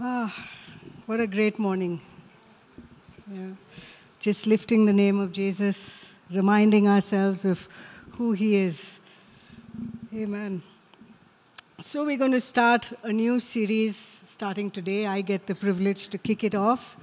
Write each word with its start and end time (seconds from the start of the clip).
Ah, 0.00 0.34
what 1.06 1.20
a 1.20 1.26
great 1.26 1.56
morning. 1.56 2.00
Yeah. 3.32 3.50
Just 4.18 4.44
lifting 4.48 4.86
the 4.86 4.92
name 4.92 5.20
of 5.20 5.30
Jesus, 5.30 6.08
reminding 6.32 6.88
ourselves 6.88 7.44
of 7.44 7.68
who 8.10 8.32
he 8.32 8.56
is. 8.56 8.98
Amen. 10.12 10.64
So, 11.80 12.04
we're 12.04 12.16
going 12.16 12.32
to 12.32 12.40
start 12.40 12.92
a 13.04 13.12
new 13.12 13.38
series 13.38 13.96
starting 13.96 14.68
today. 14.68 15.06
I 15.06 15.20
get 15.20 15.46
the 15.46 15.54
privilege 15.54 16.08
to 16.08 16.18
kick 16.18 16.42
it 16.42 16.56
off. 16.56 16.96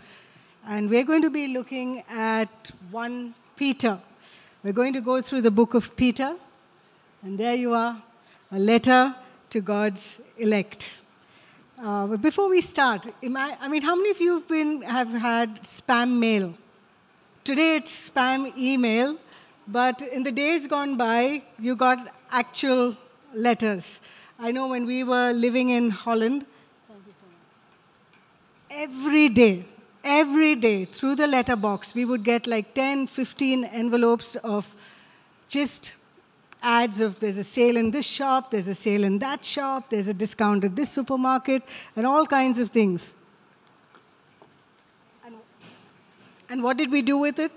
And 0.67 0.89
we're 0.89 1.05
going 1.05 1.21
to 1.21 1.29
be 1.29 1.53
looking 1.53 2.03
at 2.09 2.71
1 2.91 3.33
Peter. 3.55 3.99
We're 4.63 4.73
going 4.73 4.91
to 4.93 5.01
go 5.01 5.21
through 5.21 5.43
the 5.43 5.51
book 5.51 5.75
of 5.75 5.95
Peter. 5.95 6.35
And 7.23 7.37
there 7.37 7.55
you 7.55 7.73
are, 7.73 8.03
a 8.51 8.59
letter 8.59 9.15
to 9.51 9.61
God's 9.61 10.19
elect. 10.37 10.89
Uh, 11.81 12.05
but 12.05 12.21
before 12.21 12.47
we 12.47 12.61
start, 12.61 13.07
I 13.23 13.67
mean, 13.67 13.81
how 13.81 13.95
many 13.95 14.11
of 14.11 14.21
you 14.21 14.35
have, 14.35 14.47
been, 14.47 14.83
have 14.83 15.09
had 15.09 15.63
spam 15.63 16.19
mail? 16.19 16.53
Today 17.43 17.77
it's 17.77 18.09
spam 18.09 18.55
email, 18.55 19.17
but 19.67 19.99
in 19.99 20.21
the 20.21 20.31
days 20.31 20.67
gone 20.67 20.95
by, 20.95 21.41
you 21.57 21.75
got 21.75 22.13
actual 22.29 22.95
letters. 23.33 23.99
I 24.37 24.51
know 24.51 24.67
when 24.67 24.85
we 24.85 25.03
were 25.03 25.31
living 25.31 25.69
in 25.69 25.89
Holland, 25.89 26.45
every 28.69 29.29
day, 29.29 29.65
every 30.03 30.53
day 30.53 30.85
through 30.85 31.15
the 31.15 31.25
letterbox, 31.25 31.95
we 31.95 32.05
would 32.05 32.23
get 32.23 32.45
like 32.45 32.75
10, 32.75 33.07
15 33.07 33.63
envelopes 33.65 34.35
of 34.43 34.75
just 35.47 35.95
ads 36.61 37.01
of 37.01 37.19
there's 37.19 37.37
a 37.37 37.43
sale 37.43 37.77
in 37.77 37.91
this 37.91 38.05
shop, 38.05 38.51
there's 38.51 38.67
a 38.67 38.75
sale 38.75 39.03
in 39.03 39.19
that 39.19 39.43
shop, 39.43 39.89
there's 39.89 40.07
a 40.07 40.13
discount 40.13 40.63
at 40.63 40.75
this 40.75 40.89
supermarket, 40.89 41.63
and 41.95 42.05
all 42.05 42.25
kinds 42.25 42.59
of 42.59 42.69
things. 42.69 43.13
And, 45.25 45.35
and 46.49 46.63
what 46.63 46.77
did 46.77 46.91
we 46.91 47.01
do 47.01 47.17
with 47.17 47.39
it? 47.39 47.51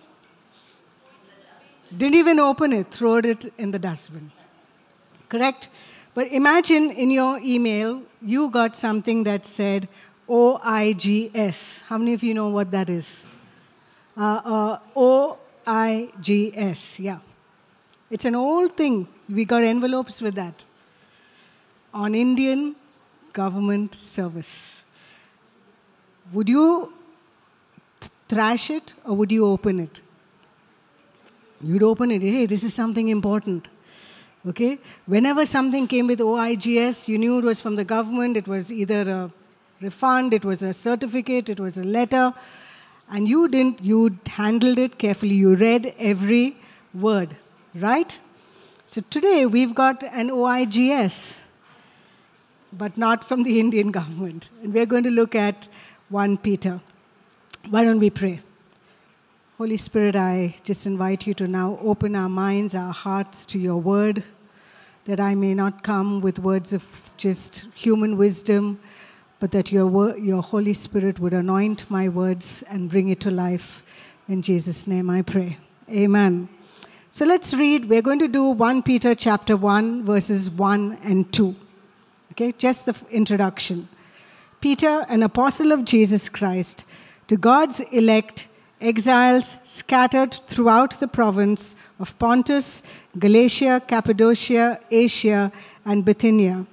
Didn't 1.97 2.17
even 2.17 2.41
open 2.41 2.73
it, 2.73 2.91
throw 2.91 3.17
it 3.17 3.53
in 3.59 3.71
the 3.71 3.79
dustbin. 3.79 4.33
Correct? 5.29 5.69
But 6.15 6.33
imagine 6.33 6.91
in 6.91 7.11
your 7.11 7.39
email, 7.41 8.03
you 8.23 8.49
got 8.51 8.77
something 8.77 9.25
that 9.25 9.45
said 9.45 9.89
OIGS. 10.29 11.83
How 11.83 11.99
many 11.99 12.15
of 12.15 12.23
you 12.23 12.33
know 12.35 12.49
what 12.49 12.71
that 12.71 12.89
is? 12.89 13.23
Uh, 14.17 14.41
uh, 14.45 14.79
OIGS, 15.67 16.99
yeah. 17.01 17.19
It's 18.15 18.25
an 18.25 18.37
old 18.37 18.77
thing. 18.77 19.09
We 19.29 19.45
got 19.45 19.65
envelopes 19.65 20.23
with 20.23 20.37
that. 20.37 20.63
On 21.93 22.15
Indian 22.15 22.77
government 23.33 23.97
service. 23.97 24.83
Would 26.33 26.49
you 26.49 26.93
trash 28.29 28.71
it 28.71 28.95
or 29.05 29.17
would 29.17 29.33
you 29.33 29.45
open 29.45 29.81
it? 29.81 30.01
You'd 31.61 31.83
open 31.83 32.13
it. 32.13 32.23
Hey, 32.23 32.47
this 32.47 32.63
is 32.63 32.73
something 32.73 33.09
important. 33.09 33.67
Okay? 34.47 34.79
Whenever 35.07 35.45
something 35.45 35.89
came 35.89 36.07
with 36.07 36.21
OIGS, 36.21 37.09
you 37.09 37.19
knew 37.19 37.39
it 37.39 37.45
was 37.45 37.61
from 37.61 37.75
the 37.75 37.85
government, 37.85 38.37
it 38.37 38.47
was 38.47 38.73
either 38.73 39.11
a 39.11 39.31
refund, 39.81 40.33
it 40.33 40.45
was 40.45 40.63
a 40.63 40.73
certificate, 40.73 41.49
it 41.49 41.59
was 41.59 41.79
a 41.79 41.83
letter, 41.83 42.33
and 43.11 43.29
you 43.29 43.49
didn't, 43.49 43.83
you 43.83 44.17
handled 44.29 44.79
it 44.79 44.99
carefully. 44.99 45.35
You 45.35 45.57
read 45.57 45.95
every 45.99 46.57
word 46.95 47.37
right? 47.75 48.19
So 48.85 49.01
today 49.11 49.47
we've 49.47 49.75
got 49.75 50.03
an 50.03 50.31
OIGS, 50.31 51.41
but 52.73 52.97
not 52.97 53.25
from 53.25 53.43
the 53.43 53.59
Indian 53.65 53.91
government. 53.91 54.49
And 54.63 54.73
we're 54.73 54.87
going 54.87 55.05
to 55.05 55.11
look 55.11 55.35
at 55.35 55.69
1 56.11 56.39
Peter. 56.39 56.81
Why 57.71 57.85
don't 57.85 57.99
we 57.99 58.11
pray? 58.11 58.41
Holy 59.59 59.77
Spirit, 59.77 60.17
I 60.17 60.57
just 60.65 60.87
invite 60.87 61.27
you 61.27 61.35
to 61.35 61.47
now 61.47 61.79
open 61.83 62.17
our 62.17 62.29
minds, 62.29 62.75
our 62.75 62.93
hearts 62.93 63.47
to 63.47 63.59
your 63.59 63.77
word, 63.77 64.23
that 65.05 65.21
I 65.21 65.35
may 65.35 65.55
not 65.55 65.83
come 65.83 66.21
with 66.21 66.39
words 66.39 66.73
of 66.73 66.85
just 67.17 67.67
human 67.75 68.17
wisdom, 68.17 68.81
but 69.39 69.53
that 69.53 69.71
your, 69.71 70.17
your 70.19 70.43
Holy 70.43 70.73
Spirit 70.73 71.21
would 71.21 71.33
anoint 71.33 71.89
my 71.91 72.09
words 72.09 72.65
and 72.69 72.91
bring 72.91 73.09
it 73.11 73.21
to 73.21 73.31
life. 73.31 73.85
In 74.29 74.43
Jesus' 74.43 74.87
name 74.87 75.09
I 75.09 75.23
pray. 75.23 75.59
Amen. 75.89 76.49
So 77.15 77.25
let's 77.25 77.55
read. 77.55 77.89
We're 77.89 78.03
going 78.03 78.19
to 78.19 78.27
do 78.27 78.47
1 78.47 78.83
Peter 78.83 79.15
chapter 79.15 79.57
1, 79.57 80.05
verses 80.05 80.51
1 80.51 80.99
and 81.05 81.33
2. 81.33 81.55
Okay, 82.33 82.51
just 82.59 82.87
the 82.87 82.97
introduction. 83.09 83.89
Peter, 84.61 85.07
an 85.09 85.23
apostle 85.23 85.71
of 85.71 85.85
Jesus 85.85 86.29
Christ, 86.29 86.85
to 87.29 87.37
God's 87.37 87.79
elect 87.93 88.49
exiles 88.81 89.59
scattered 89.63 90.41
throughout 90.49 90.99
the 90.99 91.07
province 91.07 91.77
of 92.01 92.19
Pontus, 92.19 92.83
Galatia, 93.17 93.81
Cappadocia, 93.87 94.81
Asia, 94.91 95.53
and 95.85 96.05
Bithynia, 96.05 96.67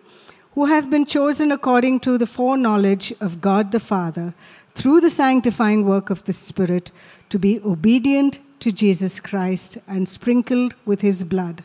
who 0.56 0.66
have 0.66 0.90
been 0.90 1.06
chosen 1.06 1.51
according 1.51 2.00
to 2.00 2.18
the 2.18 2.25
foreknowledge 2.25 3.13
of 3.22 3.41
God 3.41 3.72
the 3.72 3.80
Father, 3.80 4.34
through 4.74 5.01
the 5.01 5.12
sanctifying 5.12 5.85
work 5.85 6.09
of 6.09 6.24
the 6.24 6.34
Spirit, 6.34 6.91
to 7.30 7.38
be 7.38 7.59
obedient 7.63 8.40
to 8.61 8.72
Jesus 8.72 9.19
Christ 9.19 9.77
and 9.88 10.07
sprinkled 10.07 10.73
with 10.85 11.01
his 11.01 11.23
blood. 11.23 11.63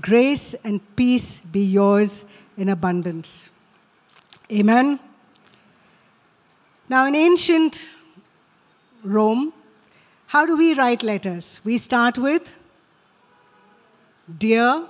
Grace 0.00 0.54
and 0.64 0.80
peace 0.96 1.40
be 1.40 1.62
yours 1.64 2.24
in 2.56 2.68
abundance. 2.68 3.50
Amen. 4.50 4.98
Now, 6.88 7.06
in 7.06 7.14
ancient 7.14 7.88
Rome, 9.04 9.52
how 10.28 10.46
do 10.46 10.56
we 10.56 10.74
write 10.74 11.02
letters? 11.02 11.60
We 11.64 11.78
start 11.78 12.18
with 12.18 12.54
Dear, 14.38 14.86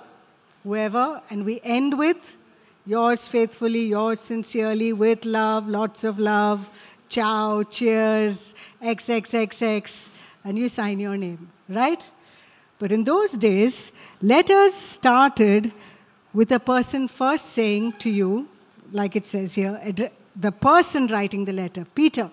whoever, 0.64 1.22
and 1.31 1.44
we 1.44 1.60
end 1.62 1.98
with 1.98 2.37
Yours 2.88 3.28
faithfully, 3.28 3.84
yours 3.84 4.19
sincerely, 4.19 4.94
with 4.94 5.26
love, 5.26 5.69
lots 5.69 6.04
of 6.04 6.19
love, 6.19 6.70
ciao, 7.10 7.62
cheers, 7.62 8.54
XXXX 8.82 10.08
and 10.48 10.59
you 10.59 10.66
sign 10.66 10.98
your 10.98 11.16
name, 11.16 11.50
right? 11.69 12.03
But 12.78 12.91
in 12.91 13.04
those 13.04 13.32
days, 13.32 13.92
letters 14.22 14.72
started 14.72 15.72
with 16.32 16.50
a 16.53 16.59
person 16.59 17.06
first 17.06 17.50
saying 17.50 17.92
to 18.04 18.09
you, 18.09 18.48
like 18.91 19.14
it 19.14 19.26
says 19.26 19.56
here, 19.56 19.78
the 20.34 20.53
person 20.53 21.06
writing 21.08 21.44
the 21.44 21.53
letter, 21.53 21.84
Peter. 21.94 22.31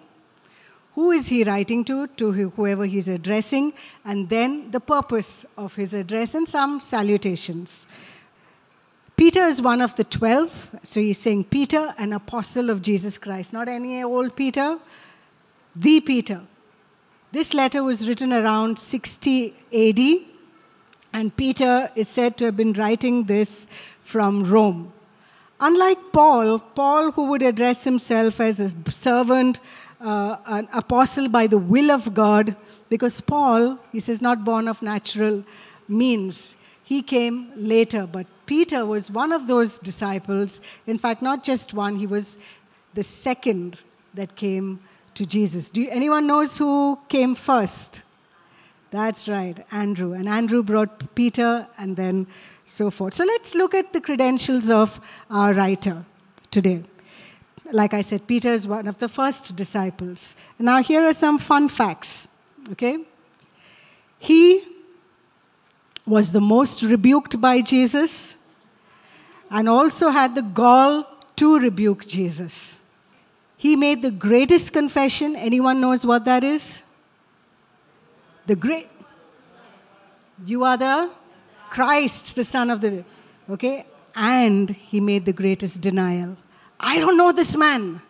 Who 0.94 1.12
is 1.12 1.28
he 1.28 1.44
writing 1.44 1.84
to? 1.86 2.08
To 2.08 2.32
whoever 2.32 2.86
he's 2.86 3.10
addressing, 3.10 3.74
and 4.06 4.30
then 4.30 4.72
the 4.72 4.80
purpose 4.80 5.46
of 5.58 5.76
his 5.76 5.94
address 5.94 6.36
and 6.36 6.48
some 6.48 6.80
salutations. 6.80 7.86
Peter 9.18 9.44
is 9.44 9.62
one 9.62 9.82
of 9.82 9.94
the 9.96 10.06
twelve, 10.06 10.74
so 10.84 11.02
he's 11.02 11.18
saying 11.18 11.44
Peter, 11.46 11.94
an 11.98 12.14
apostle 12.14 12.70
of 12.70 12.82
Jesus 12.82 13.18
Christ, 13.18 13.52
not 13.52 13.68
any 13.68 14.04
old 14.04 14.38
Peter, 14.38 14.80
the 15.76 16.00
Peter. 16.00 16.42
This 17.36 17.54
letter 17.54 17.84
was 17.84 18.08
written 18.08 18.32
around 18.32 18.80
60 18.80 19.54
AD, 19.74 20.00
and 21.12 21.36
Peter 21.36 21.92
is 21.94 22.08
said 22.08 22.38
to 22.38 22.46
have 22.46 22.56
been 22.56 22.72
writing 22.72 23.26
this 23.26 23.68
from 24.04 24.46
Rome. 24.46 24.94
Unlike 25.60 26.14
Paul, 26.14 26.60
Paul, 26.60 27.12
who 27.12 27.26
would 27.26 27.42
address 27.42 27.84
himself 27.84 28.40
as 28.40 28.62
a 28.62 28.70
servant, 28.90 29.60
uh, 30.00 30.38
an 30.46 30.70
apostle 30.72 31.28
by 31.28 31.46
the 31.46 31.58
will 31.58 31.92
of 31.92 32.14
God, 32.14 32.56
because 32.88 33.20
Paul, 33.20 33.80
he 33.92 34.00
says, 34.00 34.22
not 34.22 34.46
born 34.46 34.70
of 34.70 34.82
natural 34.82 35.44
means. 35.90 36.56
He 36.86 37.02
came 37.02 37.52
later, 37.58 38.08
but 38.08 38.28
Peter 38.46 38.86
was 38.86 39.12
one 39.12 39.34
of 39.34 39.48
those 39.48 39.78
disciples. 39.78 40.62
In 40.88 40.98
fact, 40.98 41.22
not 41.22 41.44
just 41.44 41.74
one, 41.74 41.98
he 41.98 42.08
was 42.08 42.40
the 42.94 43.04
second 43.04 43.82
that 44.14 44.38
came 44.38 44.80
to 45.16 45.26
Jesus. 45.26 45.70
Do 45.70 45.82
you, 45.82 45.90
anyone 45.90 46.28
knows 46.28 46.58
who 46.58 47.00
came 47.10 47.36
first? 47.36 48.04
That's 48.92 49.28
right, 49.28 49.66
Andrew. 49.72 50.14
And 50.14 50.30
Andrew 50.30 50.64
brought 50.64 51.16
Peter 51.16 51.68
and 51.78 51.96
then 51.96 52.28
so 52.64 52.90
forth. 52.90 53.14
So 53.14 53.26
let's 53.26 53.56
look 53.56 53.74
at 53.74 53.94
the 53.94 54.02
credentials 54.02 54.70
of 54.70 55.00
our 55.30 55.54
writer 55.54 56.06
today. 56.52 56.84
Like 57.72 57.94
I 57.94 58.02
said, 58.02 58.28
Peter 58.28 58.50
is 58.50 58.68
one 58.68 58.88
of 58.88 59.00
the 59.00 59.10
first 59.10 59.56
disciples. 59.56 60.36
Now, 60.60 60.82
here 60.82 61.04
are 61.06 61.14
some 61.14 61.40
fun 61.40 61.68
facts. 61.68 62.28
Okay? 62.72 63.00
He 64.20 64.64
was 66.06 66.32
the 66.32 66.42
most 66.42 66.84
rebuked 66.84 67.42
by 67.42 67.62
Jesus 67.62 68.36
and 69.50 69.68
also 69.68 70.10
had 70.10 70.36
the 70.36 70.42
gall 70.42 71.08
to 71.36 71.60
rebuke 71.60 72.06
Jesus. 72.06 72.80
He 73.58 73.76
made 73.76 74.02
the 74.02 74.12
greatest 74.12 74.74
confession. 74.74 75.36
Anyone 75.36 75.80
knows 75.80 76.06
what 76.06 76.26
that 76.26 76.44
is? 76.44 76.84
The 78.46 78.56
great. 78.56 78.90
You 80.46 80.64
are 80.64 80.78
the 80.78 81.10
Christ, 81.70 82.36
the 82.36 82.44
Son 82.44 82.70
of 82.70 82.82
the. 82.82 83.04
Okay? 83.50 83.86
And 84.16 84.70
he 84.70 85.00
made 85.00 85.26
the 85.26 85.34
greatest 85.34 85.82
denial. 85.82 86.38
I 86.80 87.00
don't 87.00 87.18
know 87.18 87.32
this 87.32 87.56
man. 87.56 88.02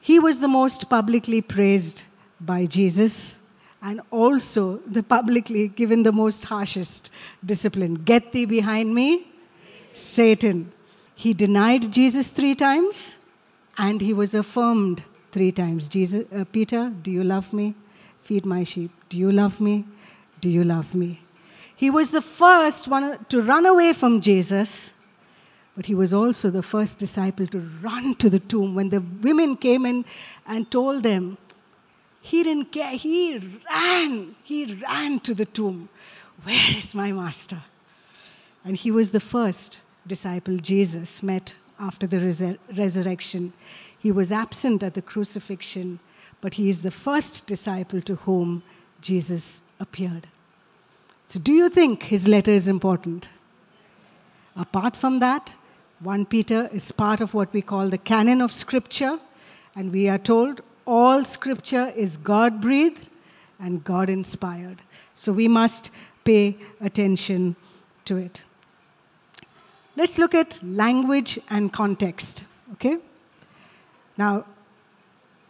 He 0.00 0.18
was 0.18 0.40
the 0.40 0.48
most 0.48 0.88
publicly 0.88 1.40
praised 1.40 2.04
by 2.40 2.66
Jesus 2.66 3.38
and 3.80 4.00
also 4.10 4.78
the 4.86 5.02
publicly 5.02 5.68
given 5.68 6.02
the 6.02 6.12
most 6.12 6.44
harshest 6.44 7.10
discipline. 7.44 7.94
Get 7.94 8.32
thee 8.32 8.46
behind 8.46 8.94
me, 8.94 9.26
Satan. 9.92 10.72
He 11.14 11.34
denied 11.34 11.92
Jesus 11.92 12.30
three 12.30 12.54
times 12.54 13.18
and 13.78 14.00
he 14.00 14.12
was 14.12 14.34
affirmed 14.34 15.02
three 15.30 15.52
times. 15.52 15.88
Jesus, 15.88 16.26
uh, 16.34 16.44
Peter, 16.44 16.92
do 17.02 17.10
you 17.10 17.24
love 17.24 17.52
me? 17.52 17.74
Feed 18.20 18.44
my 18.44 18.64
sheep. 18.64 18.90
Do 19.08 19.18
you 19.18 19.32
love 19.32 19.60
me? 19.60 19.84
Do 20.40 20.48
you 20.48 20.64
love 20.64 20.94
me? 20.94 21.20
He 21.74 21.90
was 21.90 22.10
the 22.10 22.22
first 22.22 22.86
one 22.88 23.24
to 23.28 23.40
run 23.40 23.66
away 23.66 23.92
from 23.92 24.20
Jesus, 24.20 24.90
but 25.74 25.86
he 25.86 25.94
was 25.94 26.12
also 26.12 26.50
the 26.50 26.62
first 26.62 26.98
disciple 26.98 27.46
to 27.48 27.58
run 27.82 28.14
to 28.16 28.28
the 28.30 28.38
tomb. 28.38 28.74
When 28.74 28.90
the 28.90 29.00
women 29.00 29.56
came 29.56 29.86
in 29.86 30.04
and 30.46 30.70
told 30.70 31.02
them, 31.02 31.38
he 32.20 32.44
didn't 32.44 32.70
care. 32.70 32.96
He 32.96 33.58
ran. 33.68 34.36
He 34.44 34.78
ran 34.80 35.18
to 35.20 35.34
the 35.34 35.44
tomb. 35.44 35.88
Where 36.44 36.76
is 36.76 36.94
my 36.94 37.10
master? 37.10 37.62
And 38.64 38.76
he 38.76 38.90
was 38.92 39.10
the 39.10 39.20
first 39.20 39.80
disciple 40.06 40.58
Jesus 40.58 41.22
met 41.22 41.54
after 41.82 42.06
the 42.06 42.18
resur- 42.18 42.58
resurrection. 42.76 43.52
He 43.98 44.12
was 44.12 44.32
absent 44.32 44.82
at 44.82 44.94
the 44.94 45.02
crucifixion, 45.02 45.98
but 46.40 46.54
he 46.54 46.68
is 46.68 46.82
the 46.82 46.90
first 46.90 47.46
disciple 47.46 48.00
to 48.02 48.14
whom 48.14 48.62
Jesus 49.00 49.60
appeared. 49.80 50.28
So, 51.26 51.40
do 51.40 51.52
you 51.52 51.68
think 51.68 52.04
his 52.04 52.28
letter 52.28 52.52
is 52.52 52.68
important? 52.68 53.28
Apart 54.56 54.96
from 54.96 55.18
that, 55.18 55.54
1 56.00 56.26
Peter 56.26 56.68
is 56.72 56.92
part 56.92 57.20
of 57.20 57.34
what 57.34 57.52
we 57.52 57.62
call 57.62 57.88
the 57.88 57.98
canon 57.98 58.40
of 58.40 58.52
Scripture, 58.52 59.18
and 59.74 59.92
we 59.92 60.08
are 60.08 60.18
told 60.18 60.60
all 60.86 61.24
Scripture 61.24 61.92
is 61.96 62.16
God 62.16 62.60
breathed 62.60 63.08
and 63.58 63.82
God 63.82 64.10
inspired. 64.10 64.82
So, 65.14 65.32
we 65.32 65.48
must 65.48 65.90
pay 66.24 66.56
attention 66.80 67.56
to 68.04 68.16
it. 68.16 68.42
Let's 69.94 70.18
look 70.18 70.34
at 70.34 70.58
language 70.62 71.38
and 71.50 71.72
context, 71.72 72.44
okay? 72.72 72.98
Now, 74.16 74.46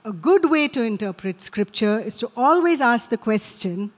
a 0.04 0.12
good 0.12 0.50
way 0.50 0.66
to 0.68 0.82
interpret 0.82 1.40
scripture 1.40 2.00
is 2.00 2.16
to 2.18 2.30
always 2.36 2.80
ask 2.80 3.08
the 3.08 3.16
question 3.16 3.92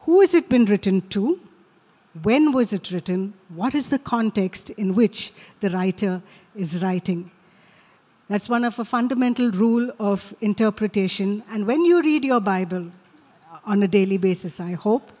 who 0.00 0.20
has 0.20 0.32
it 0.32 0.48
been 0.48 0.64
written 0.64 1.02
to? 1.08 1.38
When 2.22 2.52
was 2.52 2.72
it 2.72 2.90
written? 2.90 3.34
What 3.50 3.74
is 3.74 3.90
the 3.90 3.98
context 3.98 4.70
in 4.70 4.94
which 4.94 5.32
the 5.60 5.68
writer 5.68 6.22
is 6.56 6.82
writing? 6.82 7.30
That's 8.28 8.48
one 8.48 8.64
of 8.64 8.78
a 8.78 8.86
fundamental 8.86 9.50
rule 9.50 9.92
of 9.98 10.34
interpretation. 10.40 11.42
And 11.50 11.66
when 11.66 11.84
you 11.84 12.00
read 12.00 12.24
your 12.24 12.40
Bible 12.40 12.90
on 13.66 13.82
a 13.82 13.88
daily 13.88 14.16
basis, 14.16 14.60
I 14.60 14.72
hope, 14.72 15.12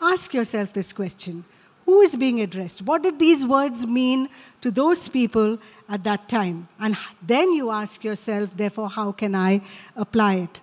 ask 0.00 0.32
yourself 0.32 0.72
this 0.72 0.94
question 0.94 1.44
who 1.84 2.00
is 2.00 2.16
being 2.16 2.40
addressed? 2.40 2.82
What 2.82 3.02
did 3.02 3.18
these 3.18 3.46
words 3.46 3.86
mean 3.86 4.28
to 4.60 4.70
those 4.70 5.08
people 5.08 5.58
at 5.88 6.04
that 6.04 6.28
time? 6.28 6.68
And 6.80 6.96
then 7.26 7.52
you 7.52 7.70
ask 7.70 8.04
yourself, 8.04 8.56
therefore, 8.56 8.88
how 8.88 9.12
can 9.12 9.34
I 9.34 9.60
apply 9.96 10.34
it? 10.36 10.60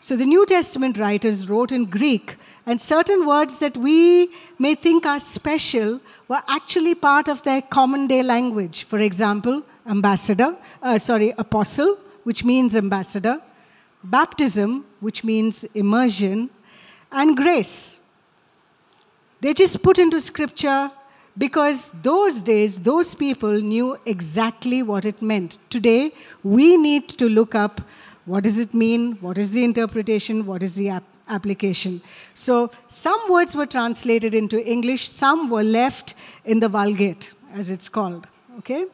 So 0.00 0.16
the 0.16 0.24
New 0.24 0.46
Testament 0.46 0.98
writers 0.98 1.48
wrote 1.48 1.72
in 1.72 1.86
Greek, 1.86 2.36
and 2.64 2.80
certain 2.80 3.26
words 3.26 3.58
that 3.58 3.76
we 3.76 4.30
may 4.58 4.74
think 4.74 5.04
are 5.04 5.18
special 5.18 6.00
were 6.28 6.42
actually 6.48 6.94
part 6.94 7.28
of 7.28 7.42
their 7.42 7.60
common 7.60 8.06
day 8.06 8.22
language. 8.22 8.84
For 8.84 8.98
example, 8.98 9.62
ambassador, 9.84 10.56
uh, 10.82 10.98
sorry, 10.98 11.34
apostle, 11.38 11.98
which 12.22 12.44
means 12.44 12.76
ambassador, 12.76 13.40
baptism, 14.04 14.84
which 15.00 15.24
means 15.24 15.64
immersion, 15.74 16.50
and 17.10 17.36
grace, 17.36 17.95
they 19.46 19.54
just 19.54 19.80
put 19.80 19.96
into 19.96 20.20
scripture 20.20 20.90
because 21.38 21.92
those 22.02 22.42
days, 22.42 22.80
those 22.80 23.14
people 23.14 23.52
knew 23.52 23.96
exactly 24.04 24.82
what 24.82 25.04
it 25.04 25.22
meant. 25.22 25.58
Today, 25.70 26.12
we 26.42 26.76
need 26.76 27.08
to 27.10 27.28
look 27.28 27.54
up 27.54 27.80
what 28.24 28.42
does 28.42 28.58
it 28.58 28.74
mean, 28.74 29.12
what 29.20 29.38
is 29.38 29.52
the 29.52 29.62
interpretation, 29.62 30.46
what 30.46 30.64
is 30.64 30.74
the 30.74 30.88
ap- 30.88 31.04
application. 31.28 32.02
So, 32.34 32.72
some 32.88 33.20
words 33.30 33.54
were 33.54 33.66
translated 33.66 34.34
into 34.34 34.60
English, 34.68 35.08
some 35.08 35.48
were 35.48 35.62
left 35.62 36.16
in 36.44 36.58
the 36.58 36.68
Vulgate, 36.68 37.32
as 37.54 37.70
it's 37.70 37.88
called. 37.88 38.26
Okay? 38.58 38.86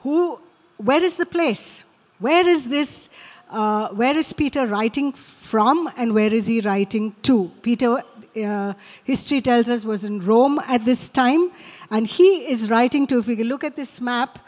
Who, 0.00 0.40
where 0.78 1.04
is 1.04 1.14
the 1.14 1.26
place? 1.26 1.84
Where 2.18 2.44
is 2.44 2.68
this? 2.68 3.08
Uh, 3.48 3.88
where 3.90 4.16
is 4.16 4.32
Peter 4.32 4.66
writing 4.66 5.12
from 5.12 5.90
and 5.96 6.14
where 6.14 6.32
is 6.32 6.46
he 6.46 6.60
writing 6.60 7.14
to? 7.22 7.50
Peter 7.62 8.02
uh, 8.36 8.74
history 9.04 9.40
tells 9.40 9.68
us 9.68 9.84
was 9.84 10.04
in 10.04 10.20
Rome 10.20 10.60
at 10.66 10.84
this 10.84 11.10
time. 11.10 11.50
And 11.90 12.06
he 12.06 12.50
is 12.50 12.70
writing 12.70 13.06
to, 13.08 13.18
if 13.18 13.26
we 13.26 13.36
look 13.36 13.64
at 13.64 13.76
this 13.76 14.00
map, 14.00 14.38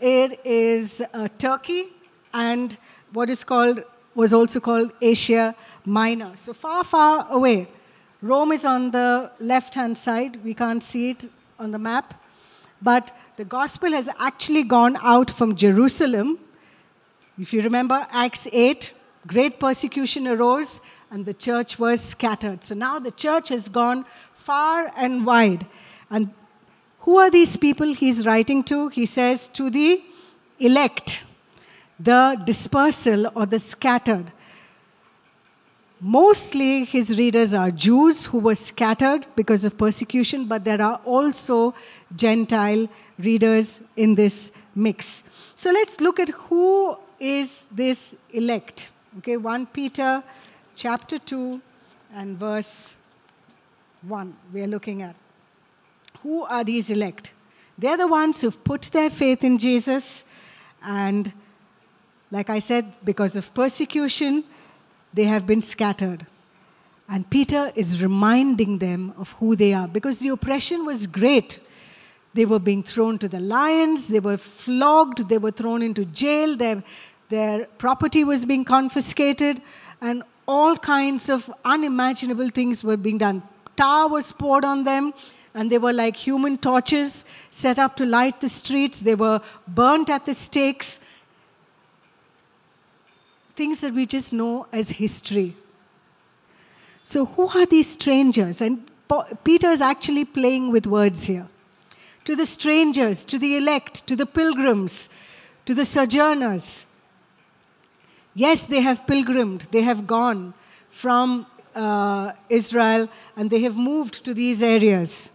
it 0.00 0.40
is 0.44 1.02
uh, 1.12 1.28
Turkey 1.38 1.88
and 2.32 2.76
what 3.12 3.30
is 3.30 3.44
called, 3.44 3.82
was 4.14 4.32
also 4.32 4.60
called 4.60 4.92
Asia 5.00 5.54
Minor. 5.84 6.36
So 6.36 6.52
far, 6.52 6.84
far 6.84 7.26
away. 7.30 7.68
Rome 8.20 8.52
is 8.52 8.64
on 8.64 8.90
the 8.90 9.30
left 9.38 9.74
hand 9.74 9.98
side. 9.98 10.42
We 10.44 10.54
can't 10.54 10.82
see 10.82 11.10
it 11.10 11.30
on 11.58 11.70
the 11.70 11.78
map. 11.78 12.14
But 12.80 13.16
the 13.36 13.44
gospel 13.44 13.92
has 13.92 14.08
actually 14.18 14.62
gone 14.62 14.96
out 15.00 15.30
from 15.30 15.56
Jerusalem. 15.56 16.38
If 17.38 17.52
you 17.52 17.62
remember 17.62 18.06
Acts 18.10 18.48
8, 18.52 18.92
great 19.26 19.58
persecution 19.58 20.28
arose 20.28 20.80
and 21.10 21.24
the 21.26 21.34
church 21.34 21.78
was 21.78 22.00
scattered. 22.02 22.64
So 22.64 22.74
now 22.74 22.98
the 22.98 23.10
church 23.10 23.48
has 23.50 23.68
gone 23.68 24.04
far 24.34 24.92
and 24.96 25.24
wide. 25.24 25.66
And 26.10 26.30
who 27.00 27.18
are 27.18 27.30
these 27.30 27.56
people 27.56 27.92
he's 27.92 28.26
writing 28.26 28.64
to? 28.64 28.88
He 28.88 29.06
says, 29.06 29.48
to 29.48 29.70
the 29.70 30.02
elect, 30.58 31.22
the 31.98 32.40
dispersal 32.44 33.30
or 33.34 33.46
the 33.46 33.58
scattered. 33.58 34.32
Mostly 36.00 36.84
his 36.84 37.16
readers 37.16 37.54
are 37.54 37.70
Jews 37.70 38.26
who 38.26 38.38
were 38.38 38.54
scattered 38.54 39.26
because 39.36 39.64
of 39.64 39.78
persecution, 39.78 40.46
but 40.46 40.64
there 40.64 40.82
are 40.82 41.00
also 41.04 41.74
Gentile 42.14 42.88
readers 43.18 43.80
in 43.96 44.14
this 44.14 44.52
mix. 44.74 45.22
So 45.56 45.70
let's 45.70 46.00
look 46.00 46.20
at 46.20 46.28
who 46.28 46.98
is 47.20 47.68
this 47.72 48.16
elect. 48.32 48.90
Okay, 49.18 49.36
1 49.36 49.66
Peter 49.66 50.22
chapter 50.74 51.18
2 51.18 51.60
and 52.14 52.38
verse 52.38 52.96
1, 54.02 54.36
we 54.52 54.62
are 54.62 54.66
looking 54.66 55.02
at. 55.02 55.14
Who 56.22 56.42
are 56.44 56.64
these 56.64 56.90
elect? 56.90 57.32
They're 57.78 57.96
the 57.96 58.08
ones 58.08 58.40
who've 58.40 58.64
put 58.64 58.82
their 58.92 59.10
faith 59.10 59.44
in 59.44 59.58
Jesus, 59.58 60.24
and 60.82 61.32
like 62.30 62.50
I 62.50 62.58
said, 62.58 62.92
because 63.04 63.36
of 63.36 63.52
persecution, 63.54 64.44
they 65.12 65.24
have 65.24 65.46
been 65.46 65.62
scattered. 65.62 66.26
And 67.08 67.28
Peter 67.28 67.72
is 67.74 68.02
reminding 68.02 68.78
them 68.78 69.12
of 69.18 69.32
who 69.32 69.54
they 69.54 69.72
are 69.74 69.86
because 69.86 70.18
the 70.18 70.30
oppression 70.30 70.86
was 70.86 71.06
great. 71.06 71.60
They 72.32 72.46
were 72.46 72.58
being 72.58 72.82
thrown 72.82 73.18
to 73.18 73.28
the 73.28 73.40
lions, 73.40 74.08
they 74.08 74.20
were 74.20 74.38
flogged, 74.38 75.28
they 75.28 75.38
were 75.38 75.50
thrown 75.50 75.82
into 75.82 76.04
jail, 76.06 76.56
their, 76.56 76.82
their 77.28 77.66
property 77.78 78.24
was 78.24 78.44
being 78.44 78.64
confiscated, 78.64 79.60
and 80.04 80.22
all 80.46 80.76
kinds 80.76 81.30
of 81.30 81.50
unimaginable 81.64 82.48
things 82.50 82.84
were 82.84 82.96
being 82.96 83.18
done. 83.18 83.42
Tar 83.76 84.08
was 84.08 84.32
poured 84.32 84.64
on 84.64 84.84
them, 84.84 85.14
and 85.54 85.72
they 85.72 85.78
were 85.78 85.92
like 85.92 86.14
human 86.14 86.58
torches 86.58 87.24
set 87.50 87.78
up 87.78 87.96
to 87.96 88.04
light 88.04 88.40
the 88.40 88.48
streets. 88.48 89.00
They 89.00 89.14
were 89.14 89.40
burnt 89.66 90.10
at 90.10 90.26
the 90.26 90.34
stakes. 90.34 91.00
Things 93.56 93.80
that 93.80 93.94
we 93.94 94.04
just 94.04 94.32
know 94.32 94.66
as 94.72 94.90
history. 94.90 95.56
So, 97.02 97.24
who 97.24 97.48
are 97.48 97.66
these 97.66 97.88
strangers? 97.88 98.60
And 98.60 98.90
Peter 99.44 99.68
is 99.68 99.80
actually 99.80 100.24
playing 100.24 100.70
with 100.70 100.86
words 100.86 101.24
here. 101.24 101.48
To 102.26 102.36
the 102.36 102.46
strangers, 102.46 103.24
to 103.26 103.38
the 103.38 103.56
elect, 103.56 104.06
to 104.06 104.16
the 104.16 104.26
pilgrims, 104.26 105.08
to 105.66 105.74
the 105.74 105.84
sojourners. 105.84 106.86
Yes, 108.34 108.66
they 108.66 108.80
have 108.80 109.06
pilgrimed, 109.06 109.68
they 109.70 109.82
have 109.82 110.06
gone 110.06 110.54
from 110.90 111.46
uh, 111.74 112.32
Israel 112.48 113.08
and 113.36 113.50
they 113.50 113.60
have 113.60 113.76
moved 113.76 114.24
to 114.24 114.34
these 114.34 114.62
areas. 114.62 115.30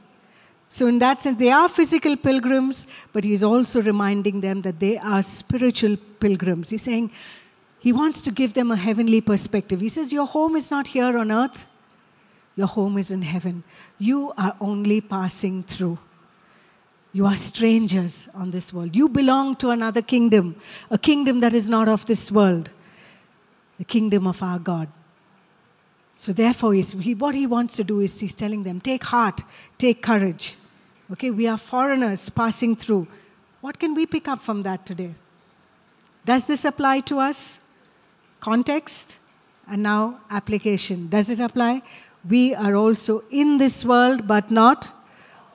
So, 0.71 0.85
in 0.85 0.99
that 0.99 1.21
sense, 1.21 1.39
they 1.39 1.49
are 1.49 1.67
physical 1.67 2.15
pilgrims, 2.15 2.85
but 3.11 3.23
he's 3.23 3.43
also 3.43 3.81
reminding 3.81 4.41
them 4.41 4.61
that 4.61 4.79
they 4.79 4.99
are 4.99 5.23
spiritual 5.23 5.97
pilgrims. 6.19 6.69
He's 6.69 6.83
saying 6.83 7.11
he 7.79 7.91
wants 7.91 8.21
to 8.21 8.31
give 8.31 8.53
them 8.53 8.69
a 8.69 8.75
heavenly 8.75 9.21
perspective. 9.21 9.79
He 9.79 9.89
says, 9.89 10.13
Your 10.13 10.27
home 10.27 10.55
is 10.55 10.69
not 10.69 10.87
here 10.87 11.17
on 11.17 11.31
earth, 11.31 11.65
your 12.55 12.67
home 12.67 12.97
is 12.97 13.09
in 13.09 13.23
heaven. 13.23 13.63
You 13.97 14.33
are 14.37 14.55
only 14.61 15.01
passing 15.01 15.63
through. 15.63 15.97
You 17.13 17.25
are 17.25 17.37
strangers 17.37 18.29
on 18.35 18.51
this 18.51 18.71
world. 18.71 18.95
You 18.95 19.09
belong 19.09 19.55
to 19.57 19.71
another 19.71 20.01
kingdom, 20.03 20.55
a 20.91 20.97
kingdom 20.97 21.39
that 21.39 21.53
is 21.53 21.67
not 21.67 21.87
of 21.87 22.05
this 22.05 22.31
world, 22.31 22.69
the 23.79 23.85
kingdom 23.85 24.27
of 24.27 24.43
our 24.43 24.59
God. 24.59 24.89
So, 26.15 26.33
therefore, 26.33 26.73
he, 26.73 27.15
what 27.15 27.33
he 27.33 27.47
wants 27.47 27.77
to 27.77 27.83
do 27.83 28.01
is 28.01 28.19
he's 28.19 28.35
telling 28.35 28.63
them, 28.63 28.81
take 28.81 29.05
heart, 29.05 29.41
take 29.77 30.03
courage. 30.03 30.57
Okay, 31.11 31.31
we 31.31 31.47
are 31.47 31.57
foreigners 31.57 32.29
passing 32.29 32.75
through. 32.75 33.07
What 33.61 33.79
can 33.79 33.95
we 33.95 34.05
pick 34.05 34.27
up 34.27 34.41
from 34.41 34.63
that 34.63 34.85
today? 34.85 35.15
Does 36.25 36.45
this 36.45 36.65
apply 36.65 36.99
to 37.01 37.19
us? 37.19 37.61
Context 38.41 39.17
and 39.67 39.81
now 39.81 40.19
application. 40.29 41.07
Does 41.07 41.29
it 41.29 41.39
apply? 41.39 41.81
We 42.29 42.53
are 42.53 42.75
also 42.75 43.23
in 43.31 43.57
this 43.57 43.85
world, 43.85 44.27
but 44.27 44.51
not 44.51 44.93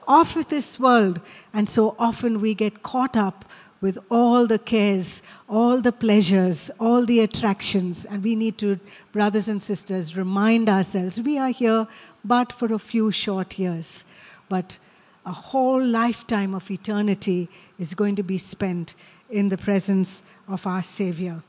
of 0.08 0.48
this 0.48 0.80
world. 0.80 1.20
And 1.52 1.68
so 1.68 1.94
often 1.98 2.40
we 2.40 2.54
get 2.54 2.82
caught 2.82 3.16
up 3.16 3.44
with 3.84 3.98
all 4.10 4.46
the 4.46 4.58
cares, 4.58 5.22
all 5.46 5.78
the 5.78 5.92
pleasures, 5.92 6.70
all 6.80 7.04
the 7.04 7.20
attractions. 7.20 8.06
And 8.06 8.24
we 8.24 8.34
need 8.34 8.56
to, 8.56 8.80
brothers 9.12 9.46
and 9.46 9.60
sisters, 9.62 10.16
remind 10.16 10.70
ourselves 10.70 11.20
we 11.20 11.36
are 11.36 11.50
here 11.50 11.86
but 12.24 12.50
for 12.50 12.72
a 12.72 12.78
few 12.78 13.10
short 13.10 13.58
years. 13.58 14.04
But 14.48 14.78
a 15.26 15.32
whole 15.32 15.84
lifetime 15.84 16.54
of 16.54 16.70
eternity 16.70 17.50
is 17.78 17.92
going 17.92 18.16
to 18.16 18.22
be 18.22 18.38
spent 18.38 18.94
in 19.28 19.50
the 19.50 19.58
presence 19.58 20.22
of 20.48 20.66
our 20.66 20.82
Savior. 20.82 21.42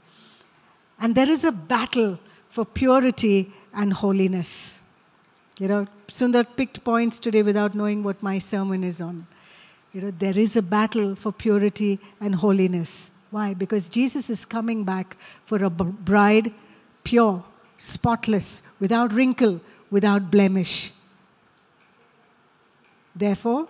And 0.99 1.15
there 1.15 1.29
is 1.29 1.45
a 1.45 1.53
battle 1.53 2.19
for 2.49 2.65
purity 2.65 3.53
and 3.73 3.93
holiness. 3.93 4.79
You 5.57 5.69
know, 5.69 5.87
Sundar 6.09 6.45
picked 6.57 6.83
points 6.83 7.17
today 7.17 7.43
without 7.43 7.75
knowing 7.75 8.03
what 8.03 8.21
my 8.21 8.39
sermon 8.39 8.83
is 8.83 8.99
on. 8.99 9.25
You 9.95 10.01
know, 10.01 10.11
there 10.11 10.37
is 10.37 10.57
a 10.57 10.61
battle 10.61 11.15
for 11.15 11.31
purity 11.31 11.99
and 12.19 12.35
holiness. 12.35 13.11
Why? 13.31 13.53
Because 13.53 13.87
Jesus 13.87 14.29
is 14.29 14.43
coming 14.43 14.83
back 14.83 15.15
for 15.45 15.63
a 15.63 15.69
bride 15.69 16.53
pure, 17.05 17.41
spotless, 17.77 18.61
without 18.81 19.13
wrinkle, 19.13 19.61
without 19.89 20.29
blemish. 20.29 20.91
Therefore, 23.15 23.69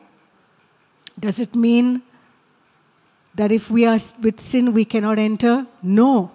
does 1.20 1.40
it 1.40 1.54
mean 1.54 2.02
that 3.36 3.52
if 3.52 3.70
we 3.70 3.86
are 3.86 4.00
with 4.20 4.40
sin, 4.40 4.74
we 4.74 4.84
cannot 4.84 5.20
enter? 5.20 5.68
No. 5.84 6.32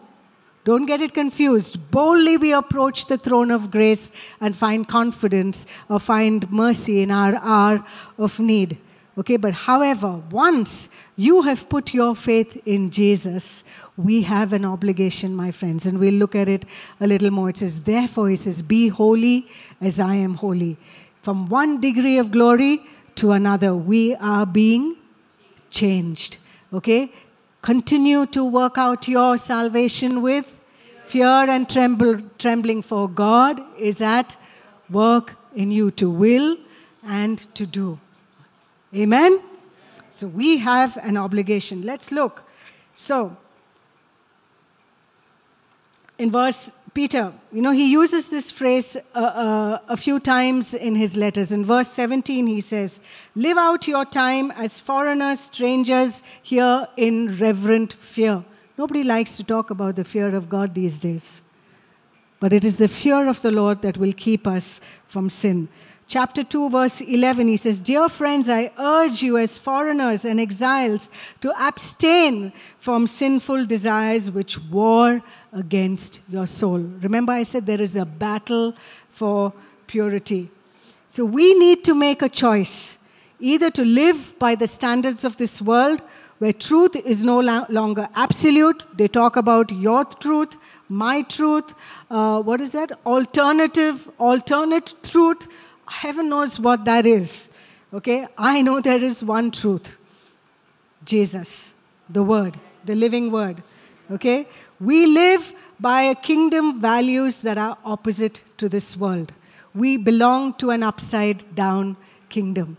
Don't 0.63 0.87
get 0.87 1.01
it 1.01 1.13
confused. 1.13 1.91
Boldly 1.91 2.37
we 2.37 2.53
approach 2.53 3.07
the 3.07 3.19
throne 3.19 3.51
of 3.51 3.73
grace 3.73 4.13
and 4.41 4.55
find 4.55 4.87
confidence 4.87 5.67
or 5.89 5.99
find 5.99 6.49
mercy 6.53 7.03
in 7.03 7.11
our 7.11 7.35
hour 7.43 7.85
of 8.19 8.39
need. 8.39 8.79
Okay, 9.21 9.37
but 9.37 9.53
however, 9.53 10.23
once 10.31 10.89
you 11.15 11.43
have 11.43 11.69
put 11.69 11.93
your 11.93 12.17
faith 12.17 12.57
in 12.65 12.91
Jesus, 12.91 13.65
we 13.99 14.23
have 14.23 14.55
an 14.55 14.65
obligation, 14.65 15.37
my 15.37 15.51
friends, 15.51 15.85
and 15.85 15.99
we'll 15.99 16.15
look 16.15 16.35
at 16.35 16.49
it 16.49 16.65
a 17.01 17.07
little 17.07 17.31
more. 17.31 17.51
It 17.51 17.59
says, 17.59 17.83
Therefore, 17.83 18.31
he 18.31 18.37
says, 18.37 18.63
Be 18.63 18.89
holy 18.89 19.47
as 19.79 20.01
I 20.01 20.15
am 20.15 20.37
holy. 20.37 20.79
From 21.21 21.51
one 21.51 21.83
degree 21.83 22.17
of 22.17 22.31
glory 22.31 22.81
to 23.17 23.33
another, 23.33 23.75
we 23.75 24.15
are 24.15 24.47
being 24.47 24.97
changed. 25.69 26.39
Okay? 26.73 27.13
Continue 27.61 28.25
to 28.25 28.43
work 28.43 28.79
out 28.79 29.07
your 29.07 29.37
salvation 29.37 30.23
with 30.23 30.59
fear 31.09 31.27
and 31.27 31.69
tremble, 31.69 32.23
trembling, 32.39 32.81
for 32.81 33.07
God 33.07 33.61
is 33.79 34.01
at 34.01 34.39
work 34.89 35.37
in 35.55 35.71
you 35.71 35.91
to 35.91 36.09
will 36.09 36.57
and 37.05 37.37
to 37.55 37.67
do. 37.67 37.99
Amen? 38.95 39.41
So 40.09 40.27
we 40.27 40.59
have 40.59 40.97
an 40.99 41.17
obligation. 41.17 41.83
Let's 41.83 42.11
look. 42.11 42.43
So, 42.93 43.37
in 46.19 46.31
verse 46.31 46.73
Peter, 46.93 47.33
you 47.53 47.63
know, 47.63 47.71
he 47.71 47.91
uses 47.91 48.29
this 48.29 48.51
phrase 48.51 48.97
uh, 49.15 49.19
uh, 49.19 49.79
a 49.89 49.97
few 49.97 50.19
times 50.19 50.75
in 50.75 50.97
his 50.97 51.17
letters. 51.17 51.53
In 51.53 51.65
verse 51.65 51.89
17, 51.89 52.49
he 52.49 52.61
says, 52.61 53.01
Live 53.37 53.57
out 53.57 53.87
your 53.87 54.05
time 54.05 54.51
as 54.51 54.81
foreigners, 54.81 55.39
strangers 55.39 56.23
here 56.43 56.89
in 56.97 57.39
reverent 57.39 57.93
fear. 57.93 58.45
Nobody 58.77 59.05
likes 59.05 59.37
to 59.37 59.45
talk 59.45 59.71
about 59.71 59.97
the 59.97 60.05
fear 60.05 60.35
of 60.35 60.49
God 60.49 60.75
these 60.75 60.99
days. 60.99 61.43
But 62.41 62.53
it 62.53 62.65
is 62.65 62.79
the 62.79 62.89
fear 62.89 63.29
of 63.29 63.41
the 63.41 63.53
Lord 63.53 63.83
that 63.83 63.99
will 63.99 64.13
keep 64.13 64.47
us 64.47 64.81
from 65.07 65.31
sin. 65.31 65.69
Chapter 66.11 66.43
2, 66.43 66.71
verse 66.71 67.03
11, 67.03 67.47
he 67.47 67.57
says, 67.57 67.81
Dear 67.81 68.09
friends, 68.09 68.49
I 68.49 68.73
urge 68.77 69.23
you 69.23 69.39
as 69.39 69.59
foreigners 69.59 70.25
and 70.25 70.41
exiles 70.41 71.09
to 71.41 71.55
abstain 71.57 72.53
from 72.81 73.07
sinful 73.07 73.67
desires 73.67 74.29
which 74.29 74.59
war 74.73 75.23
against 75.53 76.21
your 76.29 76.49
soul. 76.49 76.81
Remember, 76.81 77.33
I 77.33 77.45
said 77.45 77.65
there 77.65 77.81
is 77.81 77.95
a 77.95 78.05
battle 78.05 78.75
for 79.13 79.53
purity. 79.87 80.51
So 81.07 81.25
we 81.25 81.55
need 81.55 81.85
to 81.85 81.95
make 81.95 82.23
a 82.23 82.29
choice 82.29 82.99
either 83.39 83.71
to 83.71 83.85
live 83.85 84.37
by 84.41 84.57
the 84.57 84.67
standards 84.67 85.25
of 85.25 85.37
this 85.37 85.63
world 85.63 86.03
where 86.41 86.53
truth 86.53 86.97
is 86.97 87.23
no 87.23 87.39
longer 87.39 88.09
absolute. 88.17 88.85
They 88.97 89.07
talk 89.07 89.37
about 89.37 89.71
your 89.71 90.05
truth, 90.07 90.57
my 90.89 91.23
truth, 91.23 91.73
uh, 92.11 92.43
what 92.43 92.61
is 92.61 92.73
that? 92.73 92.91
Alternative, 93.07 94.11
alternate 94.19 94.95
truth. 95.05 95.47
Heaven 95.91 96.29
knows 96.29 96.59
what 96.61 96.85
that 96.85 97.05
is. 97.05 97.49
Okay? 97.93 98.27
I 98.39 98.63
know 98.63 98.81
there 98.81 99.03
is 99.03 99.25
one 99.25 99.51
truth 99.51 99.99
Jesus, 101.05 101.75
the 102.09 102.23
Word, 102.23 102.57
the 102.85 102.95
living 102.95 103.33
Word. 103.33 103.63
Okay? 104.11 104.47
We 104.79 105.07
live 105.07 105.53
by 105.79 106.03
a 106.03 106.15
kingdom 106.15 106.81
values 106.81 107.43
that 107.43 107.59
are 107.59 107.77
opposite 107.85 108.43
to 108.59 108.69
this 108.69 108.97
world. 108.97 109.33
We 109.75 109.97
belong 109.97 110.55
to 110.55 110.71
an 110.71 110.83
upside 110.83 111.55
down 111.55 111.97
kingdom. 112.29 112.77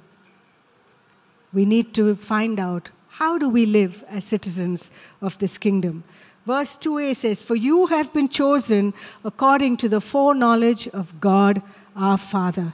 We 1.54 1.66
need 1.66 1.94
to 1.96 2.16
find 2.16 2.60
out 2.60 2.92
how 3.10 3.38
do 3.38 3.50
we 3.50 3.66
live 3.66 4.06
as 4.08 4.24
citizens 4.24 4.90
of 5.22 5.38
this 5.38 5.58
kingdom. 5.58 6.04
Verse 6.46 6.78
2a 6.78 7.16
says, 7.16 7.44
For 7.44 7.56
you 7.56 7.88
have 7.88 8.14
been 8.14 8.30
chosen 8.30 8.94
according 9.24 9.78
to 9.78 9.90
the 9.90 10.02
foreknowledge 10.02 10.88
of 10.88 11.20
God 11.20 11.62
our 11.96 12.18
Father. 12.18 12.74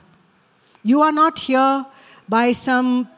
You 0.83 1.01
are 1.01 1.11
not 1.11 1.39
here 1.39 1.85
by 2.29 2.51
some, 2.51 3.09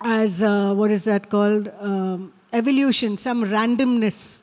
as 0.00 0.42
uh, 0.42 0.74
what 0.74 0.90
is 0.90 1.04
that 1.04 1.30
called? 1.30 1.70
Um, 1.80 2.32
evolution, 2.52 3.16
some 3.16 3.44
randomness 3.44 4.42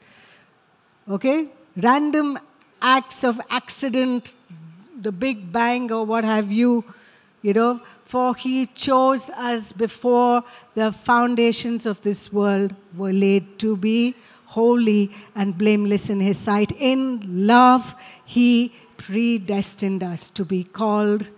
okay? 1.10 1.50
Random 1.76 2.40
acts 2.82 3.24
of 3.24 3.40
accident, 3.50 4.36
the 5.00 5.12
Big 5.12 5.52
Bang 5.52 5.92
or 5.92 6.06
what 6.06 6.24
have 6.24 6.52
you, 6.52 6.84
you 7.42 7.54
know, 7.54 7.82
for 8.06 8.36
he 8.36 8.66
chose 8.68 9.30
us 9.32 9.72
before 9.72 10.44
the 10.76 10.92
foundations 10.92 11.86
of 11.86 12.02
this 12.02 12.32
world 12.32 12.74
were 12.96 13.14
laid 13.14 13.60
to 13.60 13.76
be 13.76 14.16
holy 14.46 15.12
and 15.36 15.58
blameless 15.58 16.10
in 16.10 16.20
his 16.20 16.38
sight. 16.38 16.72
In 16.80 17.46
love, 17.48 17.96
he 18.26 18.74
predestined 18.96 20.04
us 20.04 20.30
to 20.32 20.46
be 20.46 20.64
called 20.64 21.30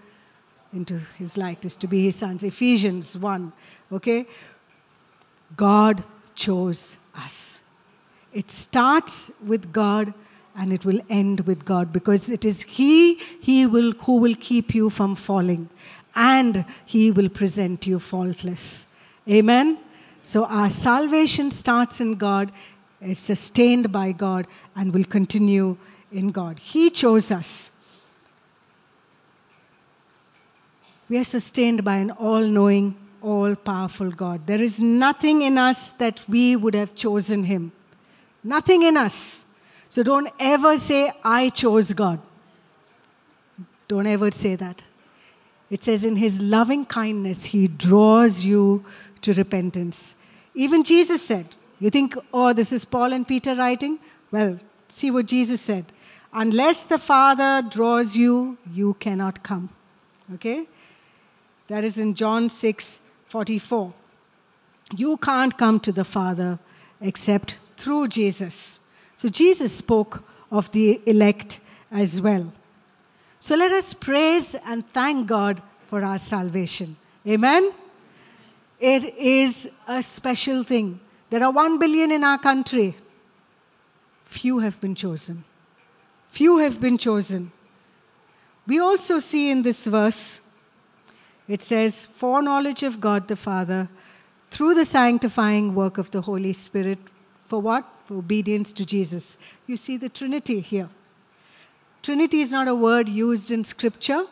into 0.73 0.99
his 1.17 1.37
likeness, 1.37 1.75
to 1.77 1.87
be 1.87 2.03
his 2.03 2.15
sons. 2.15 2.43
Ephesians 2.43 3.17
1, 3.17 3.51
okay? 3.91 4.25
God 5.57 6.03
chose 6.35 6.97
us. 7.15 7.61
It 8.33 8.51
starts 8.51 9.31
with 9.43 9.71
God 9.73 10.13
and 10.55 10.73
it 10.73 10.85
will 10.85 10.99
end 11.09 11.41
with 11.41 11.65
God 11.65 11.91
because 11.91 12.29
it 12.29 12.45
is 12.45 12.63
He, 12.63 13.15
he 13.15 13.65
will, 13.65 13.91
who 13.93 14.17
will 14.17 14.35
keep 14.35 14.75
you 14.75 14.89
from 14.89 15.15
falling 15.15 15.69
and 16.15 16.65
He 16.85 17.11
will 17.11 17.29
present 17.29 17.87
you 17.87 17.99
faultless. 17.99 18.85
Amen? 19.27 19.77
So 20.21 20.45
our 20.45 20.69
salvation 20.69 21.49
starts 21.51 22.01
in 22.01 22.15
God, 22.15 22.51
is 23.01 23.17
sustained 23.17 23.91
by 23.91 24.11
God, 24.11 24.47
and 24.75 24.93
will 24.93 25.05
continue 25.05 25.77
in 26.11 26.31
God. 26.31 26.59
He 26.59 26.89
chose 26.89 27.31
us. 27.31 27.68
We 31.09 31.17
are 31.17 31.23
sustained 31.23 31.83
by 31.83 31.97
an 31.97 32.11
all 32.11 32.41
knowing, 32.41 32.95
all 33.21 33.55
powerful 33.55 34.11
God. 34.11 34.45
There 34.45 34.61
is 34.61 34.79
nothing 34.79 35.41
in 35.41 35.57
us 35.57 35.91
that 35.93 36.21
we 36.29 36.55
would 36.55 36.75
have 36.75 36.95
chosen 36.95 37.43
Him. 37.43 37.71
Nothing 38.43 38.83
in 38.83 38.95
us. 38.95 39.43
So 39.89 40.03
don't 40.03 40.29
ever 40.39 40.77
say, 40.77 41.11
I 41.23 41.49
chose 41.49 41.93
God. 41.93 42.19
Don't 43.87 44.05
ever 44.05 44.29
say 44.29 44.55
that. 44.55 44.83
It 45.69 45.83
says, 45.83 46.03
in 46.03 46.15
his 46.15 46.41
loving 46.41 46.85
kindness, 46.85 47.45
he 47.45 47.67
draws 47.67 48.45
you 48.45 48.85
to 49.21 49.33
repentance. 49.33 50.15
Even 50.55 50.83
Jesus 50.83 51.21
said, 51.21 51.45
You 51.79 51.89
think, 51.89 52.15
oh, 52.33 52.53
this 52.53 52.71
is 52.71 52.85
Paul 52.85 53.13
and 53.13 53.27
Peter 53.27 53.55
writing? 53.55 53.99
Well, 54.31 54.57
see 54.87 55.11
what 55.11 55.25
Jesus 55.25 55.61
said. 55.61 55.85
Unless 56.33 56.83
the 56.85 56.99
Father 56.99 57.67
draws 57.67 58.15
you, 58.15 58.57
you 58.71 58.95
cannot 58.95 59.43
come. 59.43 59.69
Okay? 60.35 60.67
That 61.69 61.83
is 61.83 61.97
in 61.97 62.15
John 62.15 62.49
6 62.49 62.99
44. 63.27 63.93
You 64.97 65.17
can't 65.17 65.57
come 65.57 65.79
to 65.81 65.91
the 65.91 66.03
Father 66.03 66.59
except 66.99 67.57
through 67.77 68.07
Jesus. 68.07 68.79
So 69.15 69.29
Jesus 69.29 69.71
spoke 69.71 70.23
of 70.51 70.71
the 70.71 70.99
elect 71.05 71.59
as 71.91 72.21
well. 72.21 72.51
So 73.37 73.55
let 73.55 73.71
us 73.71 73.93
praise 73.93 74.55
and 74.65 74.87
thank 74.91 75.27
God 75.27 75.61
for 75.87 76.03
our 76.03 76.17
salvation. 76.17 76.97
Amen? 77.27 77.71
It 78.79 79.15
is 79.15 79.69
a 79.87 80.01
special 80.01 80.63
thing. 80.63 80.99
There 81.29 81.43
are 81.43 81.51
one 81.51 81.77
billion 81.77 82.11
in 82.11 82.23
our 82.23 82.39
country. 82.39 82.95
Few 84.23 84.59
have 84.59 84.81
been 84.81 84.95
chosen. 84.95 85.43
Few 86.29 86.57
have 86.57 86.81
been 86.81 86.97
chosen. 86.97 87.51
We 88.65 88.79
also 88.79 89.19
see 89.19 89.51
in 89.51 89.61
this 89.61 89.85
verse, 89.85 90.39
it 91.49 91.63
says, 91.63 92.05
foreknowledge 92.05 92.83
of 92.83 93.01
God 93.01 93.27
the 93.27 93.35
Father 93.35 93.89
through 94.51 94.75
the 94.75 94.85
sanctifying 94.85 95.73
work 95.73 95.97
of 95.97 96.11
the 96.11 96.21
Holy 96.21 96.53
Spirit. 96.53 96.99
For 97.45 97.59
what? 97.59 97.85
For 98.05 98.17
obedience 98.17 98.71
to 98.73 98.85
Jesus. 98.85 99.37
You 99.65 99.75
see 99.75 99.97
the 99.97 100.09
Trinity 100.09 100.59
here. 100.59 100.89
Trinity 102.03 102.41
is 102.41 102.51
not 102.51 102.67
a 102.67 102.75
word 102.75 103.09
used 103.09 103.51
in 103.51 103.63
Scripture, 103.63 104.25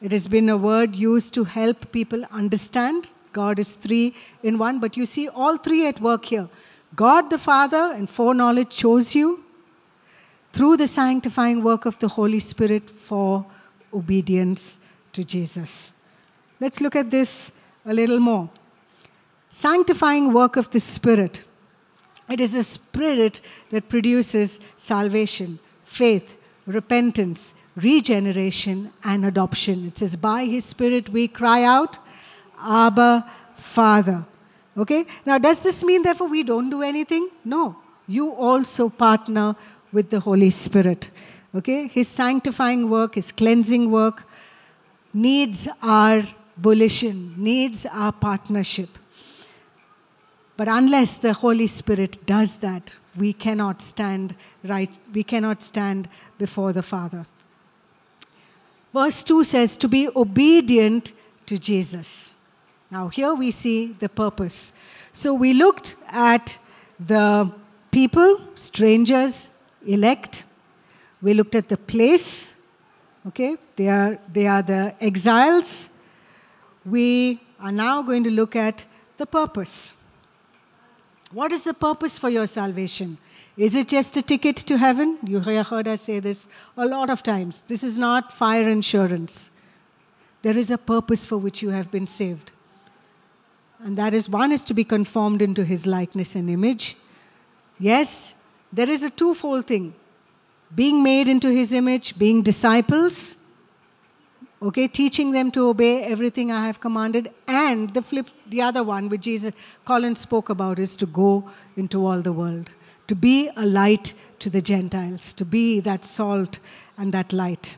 it 0.00 0.12
has 0.12 0.28
been 0.28 0.48
a 0.48 0.56
word 0.56 0.96
used 0.96 1.34
to 1.34 1.44
help 1.44 1.92
people 1.92 2.24
understand. 2.32 3.10
God 3.32 3.58
is 3.58 3.74
three 3.76 4.14
in 4.42 4.56
one, 4.56 4.80
but 4.80 4.96
you 4.96 5.04
see 5.04 5.28
all 5.28 5.58
three 5.58 5.86
at 5.86 6.00
work 6.00 6.24
here. 6.24 6.48
God 6.96 7.28
the 7.28 7.38
Father 7.38 7.92
and 7.94 8.08
foreknowledge 8.08 8.70
chose 8.70 9.14
you 9.14 9.44
through 10.52 10.78
the 10.78 10.86
sanctifying 10.88 11.62
work 11.62 11.84
of 11.86 11.98
the 11.98 12.08
Holy 12.08 12.40
Spirit 12.40 12.88
for 12.88 13.44
obedience 13.92 14.80
to 15.12 15.22
Jesus. 15.22 15.92
Let's 16.60 16.80
look 16.80 16.94
at 16.94 17.10
this 17.10 17.50
a 17.86 17.94
little 17.94 18.20
more. 18.20 18.50
Sanctifying 19.48 20.32
work 20.32 20.56
of 20.56 20.70
the 20.70 20.80
Spirit. 20.80 21.44
It 22.28 22.40
is 22.40 22.52
the 22.52 22.62
Spirit 22.62 23.40
that 23.70 23.88
produces 23.88 24.60
salvation, 24.76 25.58
faith, 25.84 26.36
repentance, 26.66 27.54
regeneration, 27.74 28.92
and 29.02 29.24
adoption. 29.24 29.88
It 29.88 29.98
says, 29.98 30.16
By 30.16 30.44
His 30.44 30.64
Spirit 30.64 31.08
we 31.08 31.26
cry 31.26 31.64
out, 31.64 31.98
Abba, 32.62 33.28
Father. 33.56 34.24
Okay? 34.76 35.06
Now, 35.26 35.38
does 35.38 35.62
this 35.62 35.82
mean, 35.82 36.02
therefore, 36.02 36.28
we 36.28 36.42
don't 36.42 36.70
do 36.70 36.82
anything? 36.82 37.30
No. 37.44 37.76
You 38.06 38.32
also 38.32 38.88
partner 38.88 39.56
with 39.92 40.10
the 40.10 40.20
Holy 40.20 40.50
Spirit. 40.50 41.10
Okay? 41.54 41.88
His 41.88 42.06
sanctifying 42.06 42.88
work, 42.88 43.16
His 43.16 43.32
cleansing 43.32 43.90
work 43.90 44.24
needs 45.12 45.66
our 45.82 46.22
volition, 46.56 47.34
needs 47.36 47.86
our 47.86 48.12
partnership. 48.12 48.88
But 50.56 50.68
unless 50.68 51.18
the 51.18 51.32
Holy 51.32 51.66
Spirit 51.66 52.24
does 52.26 52.58
that, 52.58 52.94
we 53.16 53.32
cannot 53.32 53.80
stand 53.80 54.34
right, 54.64 54.90
we 55.12 55.24
cannot 55.24 55.62
stand 55.62 56.08
before 56.38 56.72
the 56.72 56.82
Father. 56.82 57.26
Verse 58.92 59.24
2 59.24 59.44
says, 59.44 59.76
to 59.78 59.88
be 59.88 60.08
obedient 60.14 61.12
to 61.46 61.58
Jesus. 61.58 62.34
Now, 62.90 63.08
here 63.08 63.34
we 63.34 63.50
see 63.52 63.96
the 63.98 64.08
purpose. 64.08 64.72
So, 65.12 65.32
we 65.32 65.52
looked 65.52 65.96
at 66.08 66.58
the 66.98 67.50
people, 67.90 68.40
strangers, 68.54 69.50
elect. 69.86 70.44
We 71.22 71.34
looked 71.34 71.54
at 71.54 71.68
the 71.68 71.76
place. 71.76 72.52
Okay, 73.28 73.56
they 73.76 73.88
are, 73.88 74.18
they 74.32 74.46
are 74.46 74.62
the 74.62 74.94
exiles. 75.00 75.88
We 76.90 77.40
are 77.60 77.70
now 77.70 78.02
going 78.02 78.24
to 78.24 78.30
look 78.30 78.56
at 78.56 78.84
the 79.16 79.26
purpose. 79.26 79.94
What 81.32 81.52
is 81.52 81.62
the 81.62 81.74
purpose 81.74 82.18
for 82.18 82.28
your 82.28 82.48
salvation? 82.48 83.18
Is 83.56 83.74
it 83.76 83.88
just 83.88 84.16
a 84.16 84.22
ticket 84.22 84.56
to 84.56 84.76
heaven? 84.76 85.18
You 85.22 85.38
heard 85.40 85.86
us 85.86 86.02
say 86.02 86.18
this 86.18 86.48
a 86.76 86.86
lot 86.86 87.10
of 87.10 87.22
times. 87.22 87.62
This 87.62 87.84
is 87.84 87.96
not 87.96 88.32
fire 88.32 88.68
insurance. 88.68 89.50
There 90.42 90.56
is 90.56 90.70
a 90.70 90.78
purpose 90.78 91.26
for 91.26 91.38
which 91.38 91.62
you 91.62 91.70
have 91.70 91.90
been 91.90 92.06
saved. 92.06 92.52
And 93.78 93.96
that 93.96 94.12
is 94.12 94.28
one 94.28 94.50
is 94.50 94.64
to 94.64 94.74
be 94.74 94.84
conformed 94.84 95.42
into 95.42 95.64
his 95.64 95.86
likeness 95.86 96.34
and 96.34 96.50
image. 96.50 96.96
Yes, 97.78 98.34
there 98.72 98.90
is 98.90 99.02
a 99.02 99.10
twofold 99.10 99.66
thing 99.66 99.94
being 100.74 101.02
made 101.02 101.28
into 101.28 101.50
his 101.50 101.72
image, 101.72 102.18
being 102.18 102.42
disciples, 102.42 103.36
okay, 104.62 104.86
teaching 104.88 105.32
them 105.32 105.50
to 105.52 105.68
obey 105.68 106.02
everything 106.02 106.52
I 106.52 106.66
have 106.66 106.80
commanded, 106.80 107.30
and 107.48 107.90
the 107.90 108.02
flip, 108.02 108.28
the 108.46 108.62
other 108.62 108.82
one, 108.82 109.08
which 109.08 109.22
Jesus, 109.22 109.52
Colin 109.84 110.14
spoke 110.14 110.48
about, 110.48 110.78
is 110.78 110.96
to 110.96 111.06
go 111.06 111.50
into 111.76 112.06
all 112.06 112.20
the 112.20 112.32
world, 112.32 112.70
to 113.06 113.14
be 113.14 113.50
a 113.56 113.64
light 113.64 114.14
to 114.40 114.50
the 114.50 114.60
Gentiles, 114.60 115.32
to 115.34 115.44
be 115.44 115.80
that 115.80 116.04
salt 116.04 116.60
and 116.98 117.12
that 117.12 117.32
light. 117.32 117.76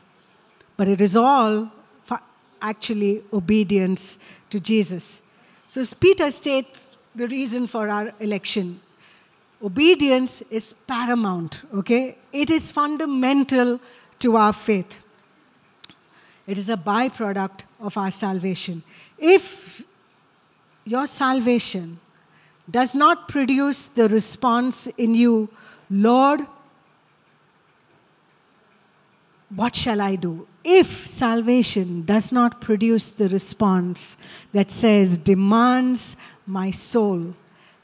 But 0.75 0.87
it 0.87 1.01
is 1.01 1.15
all 1.15 1.71
actually 2.61 3.21
obedience 3.33 4.17
to 4.49 4.59
Jesus. 4.59 5.21
So 5.67 5.83
Peter 5.99 6.31
states 6.31 6.97
the 7.13 7.27
reason 7.27 7.67
for 7.67 7.89
our 7.89 8.13
election. 8.19 8.79
Obedience 9.61 10.41
is 10.49 10.73
paramount, 10.87 11.61
okay? 11.73 12.17
It 12.31 12.49
is 12.49 12.71
fundamental 12.71 13.79
to 14.19 14.37
our 14.37 14.53
faith. 14.53 15.02
It 16.45 16.57
is 16.57 16.69
a 16.69 16.77
byproduct 16.77 17.61
of 17.79 17.97
our 17.97 18.11
salvation. 18.11 18.83
If 19.17 19.83
your 20.85 21.07
salvation 21.07 21.99
does 22.69 22.93
not 22.95 23.27
produce 23.27 23.87
the 23.87 24.09
response 24.09 24.87
in 24.97 25.15
you, 25.15 25.49
Lord, 25.89 26.41
what 29.55 29.75
shall 29.75 30.01
I 30.01 30.15
do? 30.15 30.47
If 30.63 31.07
salvation 31.07 32.03
does 32.03 32.31
not 32.31 32.59
produce 32.59 33.11
the 33.11 33.27
response 33.29 34.17
that 34.51 34.71
says, 34.71 35.17
demands 35.17 36.17
my 36.45 36.71
soul, 36.71 37.35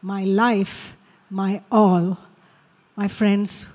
my 0.02 0.24
life, 0.24 0.96
my 1.30 1.62
all, 1.72 2.18
my 2.96 3.08
friends, 3.08 3.66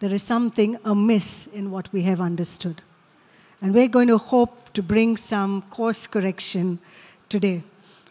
there 0.00 0.14
is 0.14 0.22
something 0.22 0.78
amiss 0.84 1.46
in 1.48 1.70
what 1.70 1.92
we 1.92 2.02
have 2.02 2.20
understood. 2.20 2.82
And 3.60 3.74
we're 3.74 3.88
going 3.88 4.08
to 4.08 4.18
hope 4.18 4.72
to 4.74 4.82
bring 4.82 5.16
some 5.16 5.62
course 5.62 6.06
correction 6.06 6.78
today. 7.28 7.62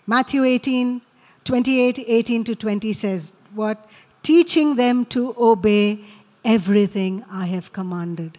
Matthew 0.05 0.43
18, 0.43 1.01
28, 1.43 1.99
18 2.07 2.43
to 2.43 2.55
20 2.55 2.93
says, 2.93 3.33
What? 3.53 3.85
Teaching 4.23 4.75
them 4.75 5.05
to 5.05 5.35
obey 5.37 5.99
everything 6.43 7.23
I 7.31 7.45
have 7.45 7.71
commanded. 7.71 8.37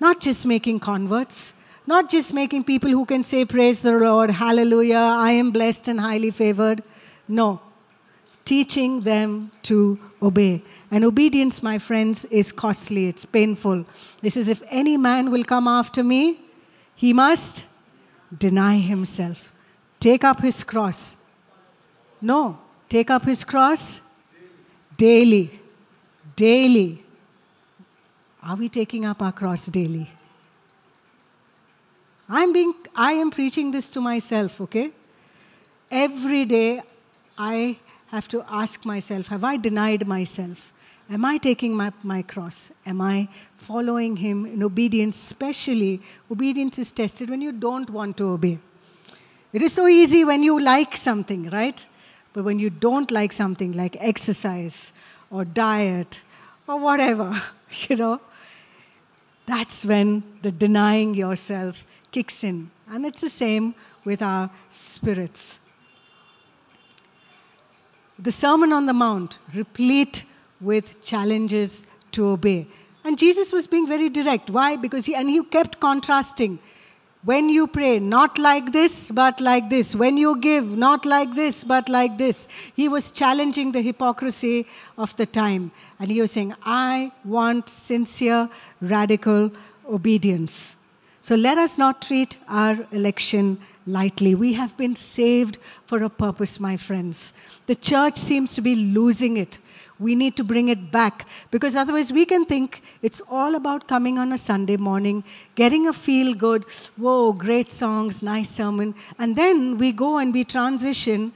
Not 0.00 0.20
just 0.20 0.46
making 0.46 0.80
converts, 0.80 1.54
not 1.86 2.08
just 2.08 2.32
making 2.32 2.64
people 2.64 2.90
who 2.90 3.04
can 3.04 3.22
say, 3.22 3.44
Praise 3.44 3.82
the 3.82 3.92
Lord, 3.92 4.30
hallelujah, 4.30 4.96
I 4.96 5.32
am 5.32 5.50
blessed 5.50 5.88
and 5.88 6.00
highly 6.00 6.30
favored. 6.30 6.82
No, 7.26 7.60
teaching 8.44 9.02
them 9.02 9.50
to 9.62 9.98
obey. 10.22 10.62
And 10.90 11.04
obedience, 11.04 11.62
my 11.62 11.78
friends, 11.78 12.24
is 12.26 12.52
costly, 12.52 13.06
it's 13.06 13.24
painful. 13.24 13.84
This 14.20 14.36
is 14.36 14.48
if 14.48 14.62
any 14.68 14.96
man 14.96 15.30
will 15.30 15.44
come 15.44 15.66
after 15.66 16.04
me, 16.04 16.40
he 16.94 17.12
must 17.12 17.64
deny 18.36 18.76
himself, 18.76 19.52
take 19.98 20.24
up 20.24 20.40
his 20.40 20.62
cross. 20.62 21.16
No, 22.20 22.58
take 22.88 23.10
up 23.10 23.24
his 23.24 23.44
cross 23.44 24.00
daily. 24.96 25.60
Daily. 26.36 27.04
Are 28.42 28.56
we 28.56 28.68
taking 28.68 29.06
up 29.06 29.22
our 29.22 29.32
cross 29.32 29.66
daily? 29.66 30.10
I'm 32.28 32.52
being 32.52 32.74
I 32.94 33.12
am 33.12 33.30
preaching 33.30 33.70
this 33.70 33.90
to 33.90 34.00
myself, 34.00 34.60
okay? 34.60 34.92
Every 35.90 36.44
day 36.44 36.82
I 37.36 37.78
have 38.08 38.28
to 38.28 38.44
ask 38.48 38.84
myself, 38.84 39.28
have 39.28 39.44
I 39.44 39.56
denied 39.56 40.06
myself? 40.06 40.72
Am 41.10 41.24
I 41.24 41.36
taking 41.36 41.74
my, 41.74 41.92
my 42.02 42.22
cross? 42.22 42.72
Am 42.86 43.00
I 43.00 43.28
following 43.56 44.16
Him 44.16 44.46
in 44.46 44.62
obedience? 44.62 45.16
Especially, 45.16 46.00
obedience 46.30 46.78
is 46.78 46.92
tested 46.92 47.28
when 47.28 47.40
you 47.40 47.52
don't 47.52 47.90
want 47.90 48.16
to 48.18 48.28
obey. 48.28 48.58
It 49.52 49.62
is 49.62 49.72
so 49.72 49.86
easy 49.86 50.24
when 50.24 50.42
you 50.42 50.58
like 50.58 50.96
something, 50.96 51.50
right? 51.50 51.86
But 52.32 52.44
when 52.44 52.58
you 52.58 52.70
don't 52.70 53.10
like 53.10 53.32
something 53.32 53.72
like 53.72 53.96
exercise 54.00 54.92
or 55.30 55.44
diet 55.44 56.20
or 56.66 56.78
whatever, 56.78 57.40
you 57.88 57.96
know, 57.96 58.20
that's 59.46 59.84
when 59.84 60.22
the 60.42 60.50
denying 60.50 61.14
yourself 61.14 61.84
kicks 62.10 62.42
in. 62.42 62.70
And 62.90 63.04
it's 63.04 63.20
the 63.20 63.28
same 63.28 63.74
with 64.04 64.22
our 64.22 64.50
spirits. 64.70 65.60
The 68.18 68.32
Sermon 68.32 68.72
on 68.72 68.86
the 68.86 68.92
Mount, 68.92 69.38
replete 69.54 70.24
with 70.64 71.02
challenges 71.02 71.86
to 72.12 72.26
obey. 72.26 72.66
And 73.04 73.18
Jesus 73.18 73.52
was 73.52 73.66
being 73.66 73.86
very 73.86 74.08
direct. 74.08 74.48
Why? 74.50 74.76
Because 74.76 75.04
he, 75.06 75.14
and 75.14 75.28
he 75.28 75.44
kept 75.44 75.78
contrasting. 75.78 76.58
When 77.22 77.48
you 77.48 77.66
pray, 77.66 77.98
not 78.00 78.38
like 78.38 78.72
this, 78.72 79.10
but 79.10 79.40
like 79.40 79.70
this. 79.70 79.94
When 79.94 80.16
you 80.18 80.38
give, 80.38 80.76
not 80.76 81.06
like 81.06 81.34
this, 81.34 81.64
but 81.64 81.88
like 81.88 82.18
this. 82.18 82.48
He 82.74 82.88
was 82.88 83.10
challenging 83.10 83.72
the 83.72 83.80
hypocrisy 83.80 84.66
of 84.98 85.16
the 85.16 85.24
time. 85.26 85.70
And 85.98 86.10
he 86.10 86.20
was 86.20 86.32
saying, 86.32 86.54
I 86.62 87.12
want 87.24 87.68
sincere, 87.68 88.50
radical 88.80 89.50
obedience. 89.88 90.76
So 91.22 91.34
let 91.34 91.56
us 91.56 91.78
not 91.78 92.02
treat 92.02 92.36
our 92.48 92.86
election 92.92 93.58
lightly. 93.86 94.34
We 94.34 94.52
have 94.54 94.76
been 94.76 94.94
saved 94.94 95.56
for 95.86 96.02
a 96.02 96.10
purpose, 96.10 96.60
my 96.60 96.76
friends. 96.76 97.32
The 97.66 97.74
church 97.74 98.16
seems 98.16 98.54
to 98.54 98.60
be 98.60 98.76
losing 98.76 99.38
it. 99.38 99.58
We 100.00 100.14
need 100.16 100.36
to 100.36 100.44
bring 100.44 100.68
it 100.68 100.90
back 100.90 101.26
because 101.50 101.76
otherwise 101.76 102.12
we 102.12 102.24
can 102.24 102.44
think 102.44 102.82
it's 103.00 103.22
all 103.30 103.54
about 103.54 103.86
coming 103.86 104.18
on 104.18 104.32
a 104.32 104.38
Sunday 104.38 104.76
morning, 104.76 105.22
getting 105.54 105.86
a 105.86 105.92
feel 105.92 106.34
good, 106.34 106.64
whoa, 106.96 107.32
great 107.32 107.70
songs, 107.70 108.22
nice 108.22 108.50
sermon. 108.50 108.94
And 109.18 109.36
then 109.36 109.78
we 109.78 109.92
go 109.92 110.18
and 110.18 110.34
we 110.34 110.42
transition 110.42 111.32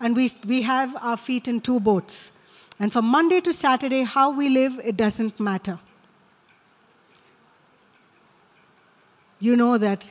and 0.00 0.16
we, 0.16 0.30
we 0.46 0.62
have 0.62 0.96
our 1.00 1.16
feet 1.16 1.46
in 1.46 1.60
two 1.60 1.78
boats. 1.78 2.32
And 2.80 2.92
from 2.92 3.06
Monday 3.06 3.40
to 3.40 3.52
Saturday, 3.52 4.02
how 4.02 4.30
we 4.30 4.48
live, 4.48 4.80
it 4.84 4.96
doesn't 4.96 5.38
matter. 5.38 5.78
You 9.40 9.56
know 9.56 9.78
that 9.78 10.10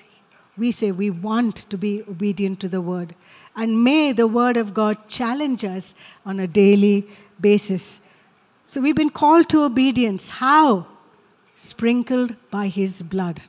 we 0.58 0.72
say 0.72 0.92
we 0.92 1.10
want 1.10 1.70
to 1.70 1.78
be 1.78 2.02
obedient 2.04 2.60
to 2.62 2.70
the 2.70 2.82
word. 2.82 3.14
And 3.56 3.84
may 3.84 4.12
the 4.12 4.28
word 4.28 4.58
of 4.58 4.74
God 4.74 5.08
challenge 5.08 5.64
us 5.64 5.96
on 6.26 6.40
a 6.40 6.48
daily 6.48 7.08
basis. 7.40 8.02
So 8.66 8.82
we've 8.82 8.96
been 8.96 9.10
called 9.10 9.50
to 9.50 9.64
obedience. 9.64 10.30
How? 10.30 10.88
Sprinkled 11.56 12.36
by 12.52 12.68
his 12.68 13.02
blood. 13.02 13.42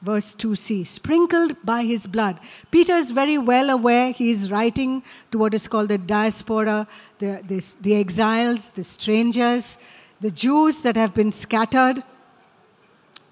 Verse 0.00 0.36
2c, 0.36 0.86
sprinkled 0.86 1.56
by 1.64 1.82
his 1.82 2.06
blood. 2.06 2.38
Peter 2.70 2.92
is 2.92 3.10
very 3.10 3.36
well 3.36 3.68
aware, 3.68 4.12
he 4.12 4.30
is 4.30 4.48
writing 4.48 5.02
to 5.32 5.38
what 5.38 5.54
is 5.54 5.66
called 5.66 5.88
the 5.88 5.98
diaspora, 5.98 6.86
the, 7.18 7.40
this, 7.44 7.74
the 7.80 7.96
exiles, 7.96 8.70
the 8.70 8.84
strangers, 8.84 9.76
the 10.20 10.30
Jews 10.30 10.82
that 10.82 10.94
have 10.94 11.14
been 11.14 11.32
scattered. 11.32 12.04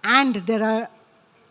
And 0.02 0.36
there 0.36 0.62
are 0.64 0.88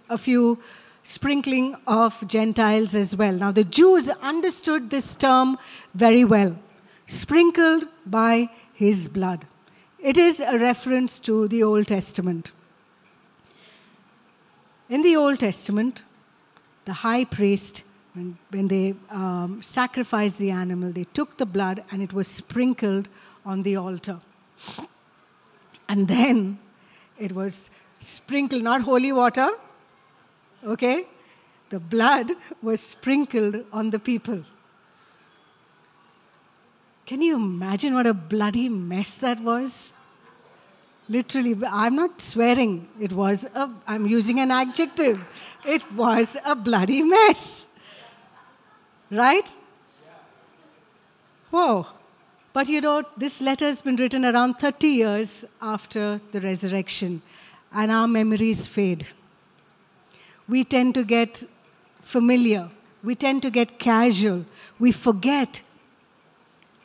a 0.09 0.17
few 0.17 0.59
sprinkling 1.01 1.77
of 1.87 2.27
Gentiles 2.27 2.93
as 2.93 3.15
well. 3.15 3.33
Now, 3.33 3.53
the 3.53 3.63
Jews 3.63 4.09
understood 4.09 4.89
this 4.89 5.15
term 5.15 5.57
very 5.93 6.25
well 6.25 6.57
sprinkled 7.05 7.85
by 8.05 8.49
his 8.73 9.07
blood. 9.09 9.45
It 9.99 10.17
is 10.17 10.39
a 10.39 10.57
reference 10.59 11.19
to 11.21 11.47
the 11.47 11.63
Old 11.63 11.87
Testament. 11.87 12.51
In 14.89 15.01
the 15.01 15.15
Old 15.15 15.39
Testament, 15.39 16.03
the 16.85 16.93
high 16.93 17.25
priest, 17.25 17.83
when, 18.13 18.37
when 18.49 18.67
they 18.67 18.95
um, 19.09 19.61
sacrificed 19.61 20.37
the 20.37 20.51
animal, 20.51 20.91
they 20.91 21.05
took 21.05 21.37
the 21.37 21.45
blood 21.45 21.83
and 21.91 22.01
it 22.01 22.13
was 22.13 22.27
sprinkled 22.27 23.07
on 23.45 23.63
the 23.63 23.75
altar. 23.75 24.19
And 25.89 26.07
then 26.07 26.59
it 27.17 27.31
was 27.31 27.69
sprinkled, 27.99 28.61
not 28.63 28.81
holy 28.81 29.11
water, 29.11 29.49
okay? 30.63 31.07
The 31.69 31.79
blood 31.79 32.31
was 32.61 32.81
sprinkled 32.81 33.65
on 33.73 33.89
the 33.89 33.99
people. 33.99 34.43
Can 37.05 37.21
you 37.21 37.35
imagine 37.35 37.93
what 37.93 38.07
a 38.07 38.13
bloody 38.13 38.69
mess 38.69 39.17
that 39.19 39.39
was? 39.39 39.93
Literally, 41.07 41.55
I'm 41.67 41.95
not 41.95 42.19
swearing. 42.19 42.87
It 42.99 43.13
was 43.13 43.45
a, 43.53 43.69
I'm 43.87 44.07
using 44.07 44.39
an 44.39 44.49
adjective. 44.49 45.23
It 45.65 45.91
was 45.93 46.35
a 46.43 46.55
bloody 46.55 47.03
mess. 47.03 47.67
Right? 49.11 49.47
Whoa. 51.51 51.85
But 52.53 52.67
you 52.67 52.81
know, 52.81 53.03
this 53.17 53.41
letter 53.41 53.65
has 53.65 53.81
been 53.81 53.97
written 53.97 54.25
around 54.25 54.55
30 54.55 54.87
years 54.87 55.45
after 55.61 56.19
the 56.31 56.39
resurrection, 56.41 57.21
and 57.71 57.91
our 57.91 58.07
memories 58.07 58.67
fade 58.67 59.05
we 60.47 60.63
tend 60.63 60.93
to 60.95 61.03
get 61.03 61.43
familiar, 62.01 62.69
we 63.03 63.15
tend 63.15 63.41
to 63.41 63.49
get 63.49 63.79
casual, 63.79 64.45
we 64.79 64.91
forget 64.91 65.61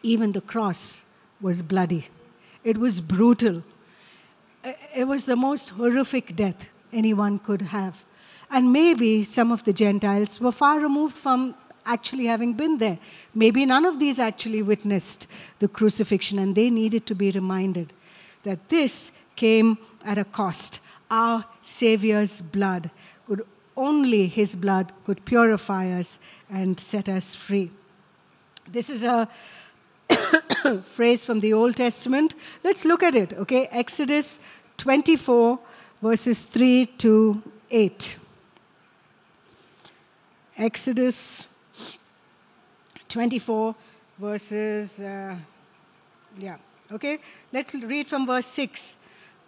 even 0.02 0.32
the 0.32 0.40
cross 0.40 1.04
was 1.40 1.62
bloody, 1.62 2.06
it 2.64 2.78
was 2.78 3.00
brutal. 3.00 3.62
It 4.94 5.08
was 5.08 5.24
the 5.24 5.36
most 5.36 5.70
horrific 5.70 6.36
death 6.36 6.70
anyone 6.92 7.38
could 7.38 7.62
have. 7.62 8.04
And 8.50 8.72
maybe 8.72 9.24
some 9.24 9.52
of 9.52 9.64
the 9.64 9.72
Gentiles 9.72 10.38
were 10.40 10.52
far 10.52 10.80
removed 10.80 11.16
from 11.16 11.54
actually 11.86 12.26
having 12.26 12.52
been 12.52 12.78
there. 12.78 12.98
Maybe 13.34 13.64
none 13.64 13.86
of 13.86 13.98
these 13.98 14.18
actually 14.18 14.62
witnessed 14.62 15.26
the 15.60 15.68
crucifixion, 15.68 16.38
and 16.38 16.54
they 16.54 16.68
needed 16.68 17.06
to 17.06 17.14
be 17.14 17.30
reminded 17.30 17.92
that 18.42 18.68
this 18.68 19.12
came 19.36 19.78
at 20.04 20.18
a 20.18 20.24
cost. 20.24 20.80
Our 21.10 21.44
Savior's 21.62 22.42
blood 22.42 22.90
could 23.26 23.46
only 23.76 24.26
his 24.26 24.56
blood 24.56 24.92
could 25.04 25.24
purify 25.24 25.90
us 25.90 26.18
and 26.50 26.78
set 26.78 27.08
us 27.08 27.34
free. 27.34 27.70
This 28.68 28.90
is 28.90 29.02
a 29.02 29.28
phrase 30.84 31.24
from 31.24 31.40
the 31.40 31.52
Old 31.52 31.76
Testament. 31.76 32.34
Let's 32.62 32.84
look 32.84 33.02
at 33.02 33.14
it, 33.14 33.32
okay? 33.34 33.66
Exodus 33.70 34.40
24, 34.76 35.58
verses 36.02 36.44
3 36.44 36.86
to 36.98 37.42
8. 37.70 38.16
Exodus 40.56 41.48
24, 43.08 43.74
verses, 44.18 45.00
uh, 45.00 45.36
yeah, 46.38 46.56
okay? 46.92 47.18
Let's 47.52 47.74
read 47.74 48.08
from 48.08 48.26
verse 48.26 48.46
6. 48.46 48.98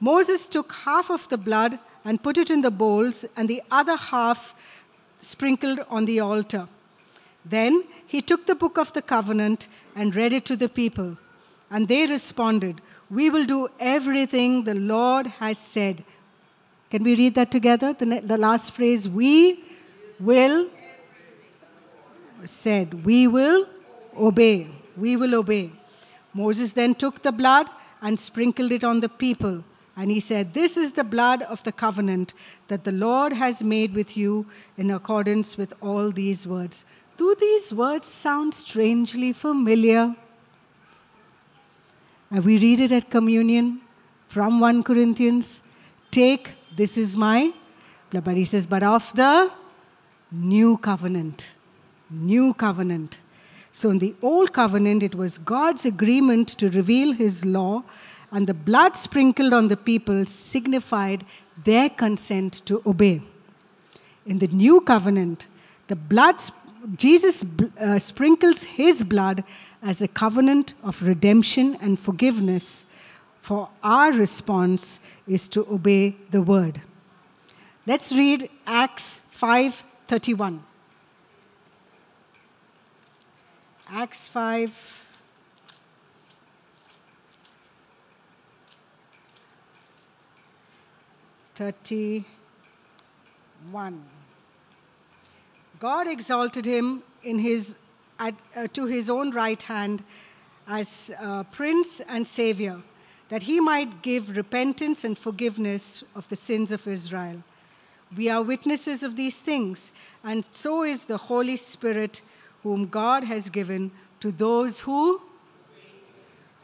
Moses 0.01 0.49
took 0.49 0.73
half 0.73 1.11
of 1.11 1.29
the 1.29 1.39
blood 1.39 1.79
and 2.05 2.23
put 2.23 2.37
it 2.37 2.51
in 2.51 2.63
the 2.63 2.71
bowls, 2.71 3.25
and 3.37 3.49
the 3.49 3.63
other 3.71 3.97
half 3.97 4.55
sprinkled 5.19 5.81
on 5.89 6.05
the 6.05 6.19
altar. 6.19 6.67
Then 7.45 7.85
he 8.07 8.23
took 8.23 8.47
the 8.47 8.55
book 8.55 8.79
of 8.79 8.93
the 8.93 9.03
covenant 9.03 9.69
and 9.97 10.15
read 10.15 10.33
it 10.33 10.45
to 10.47 10.57
the 10.57 10.69
people. 10.69 11.19
And 11.71 11.89
they 11.89 12.07
responded, 12.07 12.81
We 13.11 13.31
will 13.31 13.45
do 13.45 13.69
everything 13.81 14.65
the 14.65 14.75
Lord 14.75 15.27
has 15.27 15.59
said. 15.59 16.05
Can 16.91 17.03
we 17.03 17.17
read 17.17 17.35
that 17.35 17.51
together? 17.51 17.95
The, 17.95 18.21
the 18.21 18.37
last 18.37 18.73
phrase, 18.73 19.09
we 19.09 19.65
will, 20.21 20.69
said, 22.45 23.05
We 23.05 23.27
will 23.27 23.67
obey. 24.17 24.69
We 24.97 25.17
will 25.17 25.35
obey. 25.35 25.73
Moses 26.35 26.73
then 26.73 26.95
took 26.95 27.23
the 27.23 27.33
blood 27.33 27.69
and 28.01 28.19
sprinkled 28.19 28.73
it 28.73 28.85
on 28.85 29.01
the 29.01 29.09
people. 29.09 29.65
And 29.97 30.11
he 30.11 30.21
said, 30.21 30.55
This 30.55 30.77
is 30.77 30.93
the 30.93 31.05
blood 31.05 31.43
of 31.43 31.63
the 31.63 31.73
covenant 31.73 32.35
that 32.69 32.85
the 32.85 32.93
Lord 32.93 33.33
has 33.35 33.63
made 33.63 33.95
with 33.95 34.17
you 34.17 34.47
in 34.77 34.91
accordance 34.91 35.57
with 35.57 35.75
all 35.81 36.11
these 36.11 36.47
words. 36.47 36.85
Do 37.17 37.35
these 37.39 37.73
words 37.73 38.09
sound 38.09 38.55
strangely 38.55 39.33
familiar? 39.33 40.15
And 42.31 42.45
we 42.45 42.59
read 42.59 42.81
it 42.81 42.93
at 42.93 43.11
communion 43.11 43.81
from 44.29 44.61
1 44.61 44.83
Corinthians. 44.83 45.63
Take, 46.11 46.55
this 46.77 46.97
is 46.97 47.17
my. 47.17 47.53
But 48.11 48.37
he 48.37 48.45
says, 48.45 48.67
But 48.67 48.83
of 48.83 49.13
the 49.15 49.51
new 50.31 50.79
covenant. 50.79 51.53
New 52.11 52.55
covenant. 52.55 53.19
So 53.71 53.91
in 53.91 53.99
the 53.99 54.15
old 54.23 54.53
covenant, 54.53 55.03
it 55.03 55.15
was 55.15 55.39
God's 55.39 55.87
agreement 55.87 56.49
to 56.59 56.69
reveal 56.69 57.13
his 57.13 57.45
law 57.45 57.83
and 58.33 58.47
the 58.47 58.55
blood 58.55 58.97
sprinkled 58.97 59.53
on 59.53 59.69
the 59.69 59.77
people 59.77 60.25
signified 60.25 61.25
their 61.65 61.91
consent 61.91 62.63
to 62.65 62.83
obey. 62.87 63.21
In 64.25 64.39
the 64.39 64.47
new 64.49 64.81
covenant, 64.81 65.49
the 65.89 65.97
blood, 65.97 66.43
Jesus 66.97 67.45
uh, 67.79 67.99
sprinkles 67.99 68.65
his 68.65 69.05
blood 69.05 69.45
as 69.83 70.03
a 70.03 70.09
covenant 70.09 70.75
of 70.83 71.03
redemption 71.03 71.79
and 71.81 71.99
forgiveness, 71.99 72.85
for 73.41 73.71
our 73.83 74.13
response 74.13 75.01
is 75.27 75.49
to 75.51 75.67
obey 75.71 76.17
the 76.31 76.43
word. 76.43 76.81
Let's 77.87 78.13
read 78.13 78.51
Acts 78.67 79.23
5:31. 79.33 80.61
Acts 83.89 84.29
5 84.29 84.99
31. 91.55 94.05
God 95.83 96.07
exalted 96.07 96.65
him 96.65 97.03
in 97.25 97.41
his, 97.41 97.75
at, 98.21 98.37
uh, 98.55 98.69
to 98.73 98.87
his 98.87 99.11
own 99.11 99.33
right 99.33 99.61
hand 99.61 100.05
as 100.69 101.11
uh, 101.19 101.43
Prince 101.43 102.01
and 102.07 102.25
Savior, 102.25 102.81
that 103.31 103.43
he 103.43 103.59
might 103.59 104.01
give 104.01 104.37
repentance 104.37 105.03
and 105.03 105.19
forgiveness 105.19 106.05
of 106.15 106.29
the 106.29 106.37
sins 106.37 106.71
of 106.71 106.87
Israel. 106.87 107.43
We 108.17 108.29
are 108.29 108.43
witnesses 108.45 109.03
of 109.03 109.17
these 109.17 109.41
things, 109.41 109.93
and 110.23 110.47
so 110.53 110.85
is 110.85 111.07
the 111.07 111.17
Holy 111.17 111.57
Spirit, 111.57 112.23
whom 112.63 112.87
God 112.87 113.25
has 113.25 113.51
given 113.51 113.91
to 114.21 114.31
those 114.31 114.83
who 114.83 115.21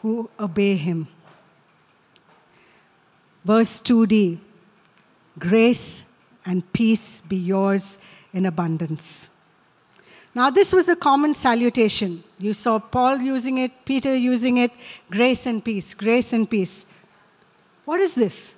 who 0.02 0.30
obey 0.38 0.76
him. 0.76 1.08
Verse 3.44 3.82
2d 3.82 4.38
Grace 5.40 6.04
and 6.46 6.72
peace 6.72 7.20
be 7.22 7.36
yours 7.36 7.98
in 8.32 8.46
abundance. 8.46 9.28
Now, 10.34 10.50
this 10.50 10.72
was 10.72 10.88
a 10.88 10.96
common 10.96 11.34
salutation. 11.34 12.22
You 12.38 12.52
saw 12.52 12.78
Paul 12.78 13.18
using 13.18 13.58
it, 13.58 13.72
Peter 13.84 14.14
using 14.14 14.58
it 14.58 14.70
grace 15.10 15.46
and 15.46 15.64
peace, 15.64 15.94
grace 15.94 16.32
and 16.32 16.48
peace. 16.48 16.86
What 17.84 18.00
is 18.00 18.14
this? 18.14 18.54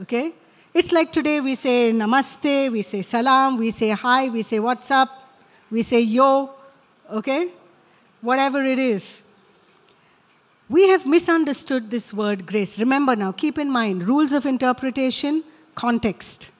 Okay? 0.00 0.32
It's 0.72 0.90
like 0.90 1.12
today 1.12 1.40
we 1.40 1.54
say 1.54 1.92
namaste, 1.92 2.72
we 2.72 2.80
say 2.80 3.02
salam, 3.02 3.58
we 3.58 3.70
say 3.70 3.90
hi, 3.90 4.30
we 4.30 4.42
say 4.42 4.58
what's 4.58 4.90
up, 4.90 5.10
we 5.70 5.82
say 5.82 6.00
yo, 6.00 6.50
okay? 7.10 7.50
Whatever 8.22 8.62
it 8.64 8.78
is. 8.78 9.22
We 10.70 10.88
have 10.88 11.04
misunderstood 11.04 11.90
this 11.90 12.14
word 12.14 12.46
grace. 12.46 12.78
Remember 12.78 13.14
now, 13.14 13.32
keep 13.32 13.58
in 13.58 13.70
mind 13.70 14.08
rules 14.08 14.32
of 14.32 14.46
interpretation, 14.46 15.44
context. 15.74 16.50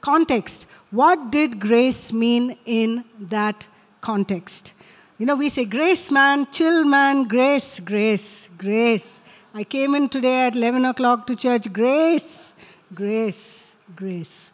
Context. 0.00 0.68
What 0.90 1.30
did 1.30 1.60
grace 1.60 2.12
mean 2.12 2.56
in 2.64 3.04
that 3.20 3.68
context? 4.00 4.72
You 5.18 5.26
know, 5.26 5.36
we 5.36 5.48
say 5.48 5.64
grace, 5.64 6.10
man, 6.10 6.46
chill, 6.50 6.84
man, 6.84 7.24
grace, 7.24 7.80
grace, 7.80 8.48
grace. 8.58 9.22
I 9.54 9.64
came 9.64 9.94
in 9.94 10.08
today 10.08 10.46
at 10.46 10.56
11 10.56 10.84
o'clock 10.84 11.26
to 11.28 11.34
church, 11.34 11.72
grace, 11.72 12.54
grace, 12.94 13.74
grace. 13.94 14.52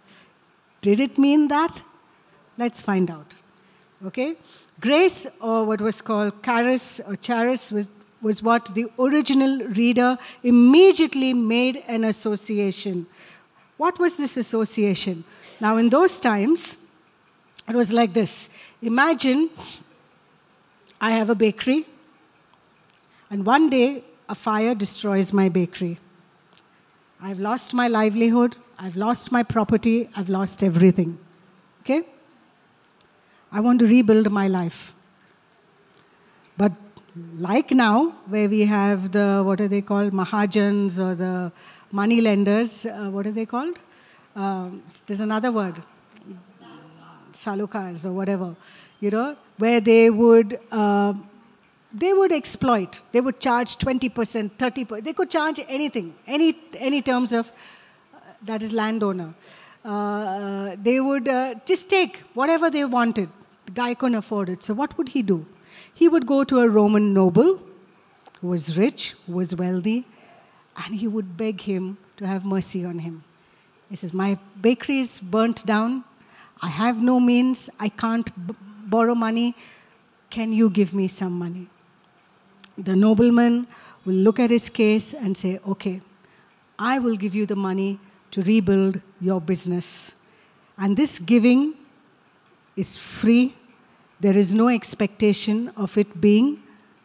Did 0.81 1.01
it 1.01 1.19
mean 1.19 1.49
that? 1.49 1.83
Let's 2.57 2.81
find 2.81 3.11
out. 3.11 3.35
Okay? 4.07 4.37
Grace, 4.81 5.27
or 5.41 5.65
what 5.65 5.81
was 5.81 6.01
called 6.01 6.43
charis 6.43 7.01
or 7.07 7.17
charis, 7.17 7.73
was 7.73 7.91
was 8.23 8.43
what 8.43 8.75
the 8.75 8.87
original 8.99 9.67
reader 9.69 10.17
immediately 10.43 11.35
made 11.35 11.83
an 11.89 12.05
association. 12.05 13.07
What 13.83 13.99
was 13.99 14.17
this 14.17 14.37
association? 14.37 15.25
Now, 15.61 15.77
in 15.77 15.89
those 15.91 16.21
times, 16.21 16.77
it 17.69 17.75
was 17.75 17.93
like 17.93 18.13
this 18.13 18.49
Imagine 18.81 19.51
I 21.01 21.11
have 21.11 21.31
a 21.31 21.35
bakery, 21.35 21.87
and 23.29 23.45
one 23.45 23.71
day 23.71 24.05
a 24.29 24.37
fire 24.37 24.77
destroys 24.77 25.33
my 25.33 25.49
bakery. 25.49 25.99
I've 27.21 27.41
lost 27.41 27.75
my 27.75 27.89
livelihood, 27.89 28.57
I've 28.79 28.95
lost 28.95 29.33
my 29.33 29.43
property, 29.43 30.09
I've 30.15 30.29
lost 30.29 30.63
everything. 30.63 31.19
Okay? 31.81 32.03
I 33.51 33.59
want 33.59 33.81
to 33.81 33.87
rebuild 33.87 34.31
my 34.31 34.47
life. 34.47 34.95
But 36.57 36.73
like 37.37 37.73
now, 37.73 38.15
where 38.29 38.49
we 38.49 38.61
have 38.67 39.11
the, 39.11 39.43
what 39.45 39.61
are 39.61 39.67
they 39.67 39.83
called, 39.83 40.13
Mahajans 40.13 41.01
or 41.01 41.17
the 41.17 41.51
money 41.93 42.21
lenders, 42.21 42.87
uh, 42.87 43.09
what 43.11 43.27
are 43.27 43.31
they 43.31 43.47
called? 43.47 43.79
Um, 44.35 44.83
there's 45.07 45.21
another 45.21 45.53
word, 45.53 45.77
salukas 47.33 48.05
or 48.05 48.13
whatever, 48.13 48.57
you 49.01 49.11
know, 49.11 49.37
where 49.59 49.81
they 49.81 50.11
would, 50.11 50.59
uh, 50.73 51.15
they 51.93 52.13
would 52.13 52.33
exploit. 52.33 53.01
They 53.13 53.21
would 53.21 53.39
charge 53.39 53.77
20%, 53.77 54.51
30%. 54.57 55.05
They 55.05 55.13
could 55.13 55.31
charge 55.31 55.61
anything, 55.69 56.15
any, 56.27 56.59
any 56.77 57.03
terms 57.03 57.33
of, 57.33 57.53
uh, 58.15 58.19
that 58.43 58.63
is 58.63 58.73
landowner. 58.73 59.35
Uh, 59.85 60.77
they 60.83 60.99
would 60.99 61.29
uh, 61.29 61.55
just 61.67 61.89
take 61.89 62.23
whatever 62.35 62.71
they 62.71 62.85
wanted. 62.85 63.29
The 63.67 63.73
guy 63.73 63.95
couldn't 63.95 64.17
afford 64.17 64.49
it. 64.49 64.63
So 64.63 64.75
what 64.75 64.97
would 64.97 65.11
he 65.11 65.23
do? 65.23 65.47
he 65.95 66.09
would 66.09 66.27
go 66.27 66.45
to 66.45 66.61
a 66.61 66.69
Roman 66.69 67.13
noble 67.15 67.61
who 68.41 68.49
was 68.49 68.77
rich, 68.77 69.15
who 69.27 69.35
was 69.35 69.55
wealthy, 69.55 70.07
and 70.77 70.95
he 70.95 71.07
would 71.07 71.37
beg 71.37 71.61
him 71.61 71.99
to 72.17 72.27
have 72.27 72.45
mercy 72.45 72.85
on 72.85 72.99
him. 73.01 73.25
He 73.91 73.97
says, 73.97 74.13
My 74.13 74.39
bakery 74.61 75.01
is 75.01 75.21
burnt 75.21 75.67
down. 75.67 76.05
I 76.61 76.69
have 76.69 77.03
no 77.03 77.21
means. 77.21 77.69
I 77.79 77.89
can't 77.89 78.31
b- 78.47 78.55
borrow 78.87 79.15
money. 79.15 79.55
Can 80.31 80.53
you 80.53 80.71
give 80.71 80.95
me 80.95 81.09
some 81.09 81.33
money? 81.33 81.69
The 82.79 82.97
nobleman 82.97 83.67
will 84.05 84.15
look 84.15 84.41
at 84.41 84.51
his 84.51 84.69
case 84.71 85.13
and 85.15 85.37
say, 85.37 85.61
Okay, 85.69 86.01
I 86.79 86.99
will 86.99 87.17
give 87.17 87.35
you 87.35 87.47
the 87.47 87.57
money 87.57 87.99
to 88.31 88.43
rebuild 88.43 89.01
your 89.21 89.41
business. 89.41 90.13
And 90.79 90.97
this 90.97 91.19
giving 91.19 91.75
is 92.77 92.97
free 92.97 93.55
there 94.23 94.39
is 94.39 94.55
no 94.55 94.69
expectation 94.69 95.73
of 95.77 95.99
it 95.99 96.21
being 96.21 96.63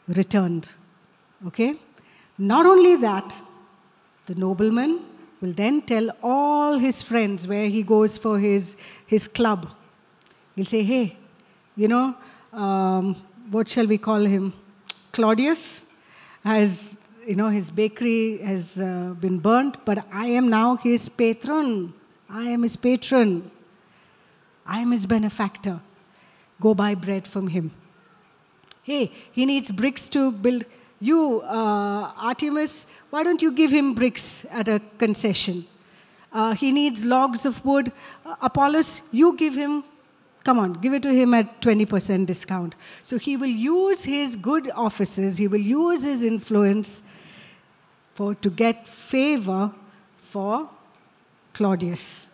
returned. 0.07 0.69
Okay? 1.47 1.79
Not 2.37 2.67
only 2.67 2.95
that, 2.97 3.35
the 4.27 4.35
nobleman 4.35 4.99
will 5.41 5.53
then 5.53 5.81
tell 5.81 6.11
all 6.21 6.77
his 6.77 7.01
friends 7.01 7.47
where 7.47 7.67
he 7.67 7.81
goes 7.81 8.17
for 8.17 8.39
his, 8.39 8.77
his 9.07 9.27
club. 9.27 9.67
He'll 10.55 10.65
say, 10.65 10.83
hey, 10.83 11.17
you 11.75 11.87
know, 11.87 12.15
um, 12.53 13.15
what 13.49 13.67
shall 13.67 13.87
we 13.87 13.97
call 13.97 14.23
him? 14.23 14.53
Claudius 15.11 15.83
has, 16.43 16.97
you 17.27 17.35
know, 17.35 17.49
his 17.49 17.71
bakery 17.71 18.37
has 18.37 18.79
uh, 18.79 19.15
been 19.19 19.39
burnt, 19.39 19.83
but 19.85 20.05
I 20.11 20.27
am 20.27 20.49
now 20.49 20.75
his 20.75 21.09
patron. 21.09 21.93
I 22.29 22.49
am 22.49 22.61
his 22.61 22.77
patron. 22.77 23.49
I 24.65 24.81
am 24.81 24.91
his 24.91 25.05
benefactor 25.05 25.81
go 26.59 26.73
buy 26.73 26.95
bread 26.95 27.27
from 27.27 27.47
him. 27.47 27.71
Hey, 28.83 29.11
he 29.31 29.45
needs 29.45 29.71
bricks 29.71 30.09
to 30.09 30.31
build. 30.31 30.65
You, 30.99 31.41
uh, 31.41 32.11
Artemis, 32.17 32.87
why 33.09 33.23
don't 33.23 33.41
you 33.41 33.51
give 33.51 33.71
him 33.71 33.93
bricks 33.93 34.45
at 34.49 34.67
a 34.67 34.81
concession? 34.97 35.65
Uh, 36.33 36.53
he 36.53 36.71
needs 36.71 37.05
logs 37.05 37.45
of 37.45 37.63
wood. 37.63 37.91
Uh, 38.25 38.35
Apollos, 38.41 39.01
you 39.11 39.35
give 39.37 39.53
him, 39.53 39.83
come 40.43 40.59
on, 40.59 40.73
give 40.73 40.93
it 40.93 41.03
to 41.03 41.13
him 41.13 41.33
at 41.33 41.61
20% 41.61 42.25
discount. 42.25 42.75
So 43.03 43.17
he 43.17 43.37
will 43.37 43.47
use 43.47 44.03
his 44.03 44.35
good 44.35 44.71
offices, 44.75 45.37
he 45.37 45.47
will 45.47 45.61
use 45.61 46.03
his 46.03 46.23
influence 46.23 47.01
for, 48.15 48.33
to 48.35 48.49
get 48.49 48.87
favor 48.87 49.71
for 50.17 50.69
Claudius. 51.53 52.27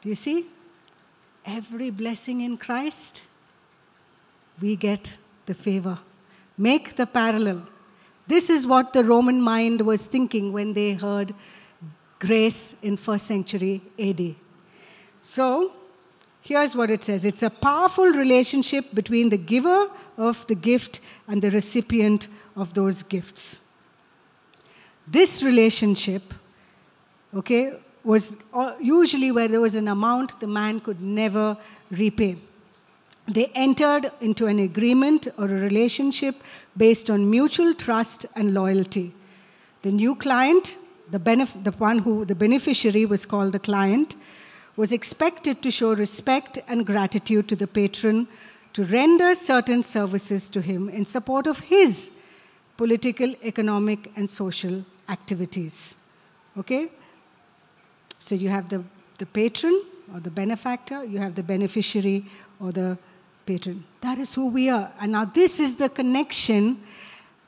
Do 0.00 0.08
you 0.08 0.14
see? 0.14 0.46
Every 1.44 1.90
blessing 1.90 2.42
in 2.42 2.56
Christ 2.56 3.22
we 4.60 4.76
get 4.76 5.16
the 5.46 5.54
favor. 5.54 5.98
Make 6.56 6.96
the 6.96 7.06
parallel. 7.06 7.62
This 8.28 8.50
is 8.50 8.66
what 8.66 8.92
the 8.92 9.02
Roman 9.02 9.40
mind 9.40 9.80
was 9.80 10.04
thinking 10.04 10.52
when 10.52 10.74
they 10.74 10.92
heard 10.92 11.34
grace 12.18 12.76
in 12.82 12.98
first 12.98 13.26
century 13.26 13.80
AD. 13.98 14.34
So, 15.22 15.72
here's 16.42 16.76
what 16.76 16.90
it 16.90 17.02
says 17.02 17.24
it's 17.24 17.42
a 17.42 17.48
powerful 17.48 18.06
relationship 18.06 18.94
between 18.94 19.30
the 19.30 19.38
giver 19.38 19.90
of 20.18 20.46
the 20.46 20.54
gift 20.54 21.00
and 21.26 21.40
the 21.40 21.50
recipient 21.50 22.28
of 22.54 22.74
those 22.74 23.02
gifts. 23.02 23.60
This 25.06 25.42
relationship, 25.42 26.34
okay, 27.34 27.78
was 28.04 28.36
uh, 28.52 28.74
usually 28.78 29.32
where 29.32 29.48
there 29.48 29.60
was 29.60 29.74
an 29.74 29.88
amount 29.88 30.38
the 30.38 30.46
man 30.46 30.80
could 30.80 31.00
never 31.00 31.56
repay 31.90 32.36
they 33.28 33.46
entered 33.54 34.10
into 34.20 34.46
an 34.46 34.58
agreement 34.58 35.28
or 35.36 35.44
a 35.44 35.60
relationship 35.60 36.36
based 36.78 37.10
on 37.10 37.30
mutual 37.30 37.74
trust 37.74 38.24
and 38.34 38.54
loyalty. 38.54 39.12
The 39.82 39.92
new 39.92 40.14
client, 40.14 40.76
the, 41.10 41.18
benef- 41.18 41.62
the 41.64 41.72
one 41.72 41.98
who 41.98 42.24
the 42.24 42.34
beneficiary 42.34 43.04
was 43.04 43.26
called 43.26 43.52
the 43.52 43.58
client, 43.58 44.16
was 44.76 44.92
expected 44.92 45.60
to 45.62 45.70
show 45.70 45.92
respect 45.94 46.58
and 46.68 46.86
gratitude 46.86 47.48
to 47.48 47.56
the 47.56 47.66
patron 47.66 48.28
to 48.72 48.84
render 48.84 49.34
certain 49.34 49.82
services 49.82 50.48
to 50.50 50.60
him 50.60 50.88
in 50.88 51.04
support 51.04 51.48
of 51.48 51.58
his 51.58 52.12
political, 52.76 53.34
economic, 53.42 54.12
and 54.14 54.30
social 54.30 54.84
activities. 55.08 55.96
Okay? 56.56 56.88
So 58.20 58.36
you 58.36 58.50
have 58.50 58.68
the, 58.68 58.84
the 59.18 59.26
patron 59.26 59.82
or 60.14 60.20
the 60.20 60.30
benefactor, 60.30 61.04
you 61.04 61.18
have 61.18 61.34
the 61.34 61.42
beneficiary 61.42 62.24
or 62.60 62.70
the 62.70 62.96
patron. 63.48 63.82
That 64.02 64.18
is 64.18 64.34
who 64.34 64.46
we 64.48 64.68
are. 64.68 64.92
And 65.00 65.12
now 65.12 65.24
this 65.24 65.58
is 65.58 65.76
the 65.76 65.88
connection. 65.88 66.80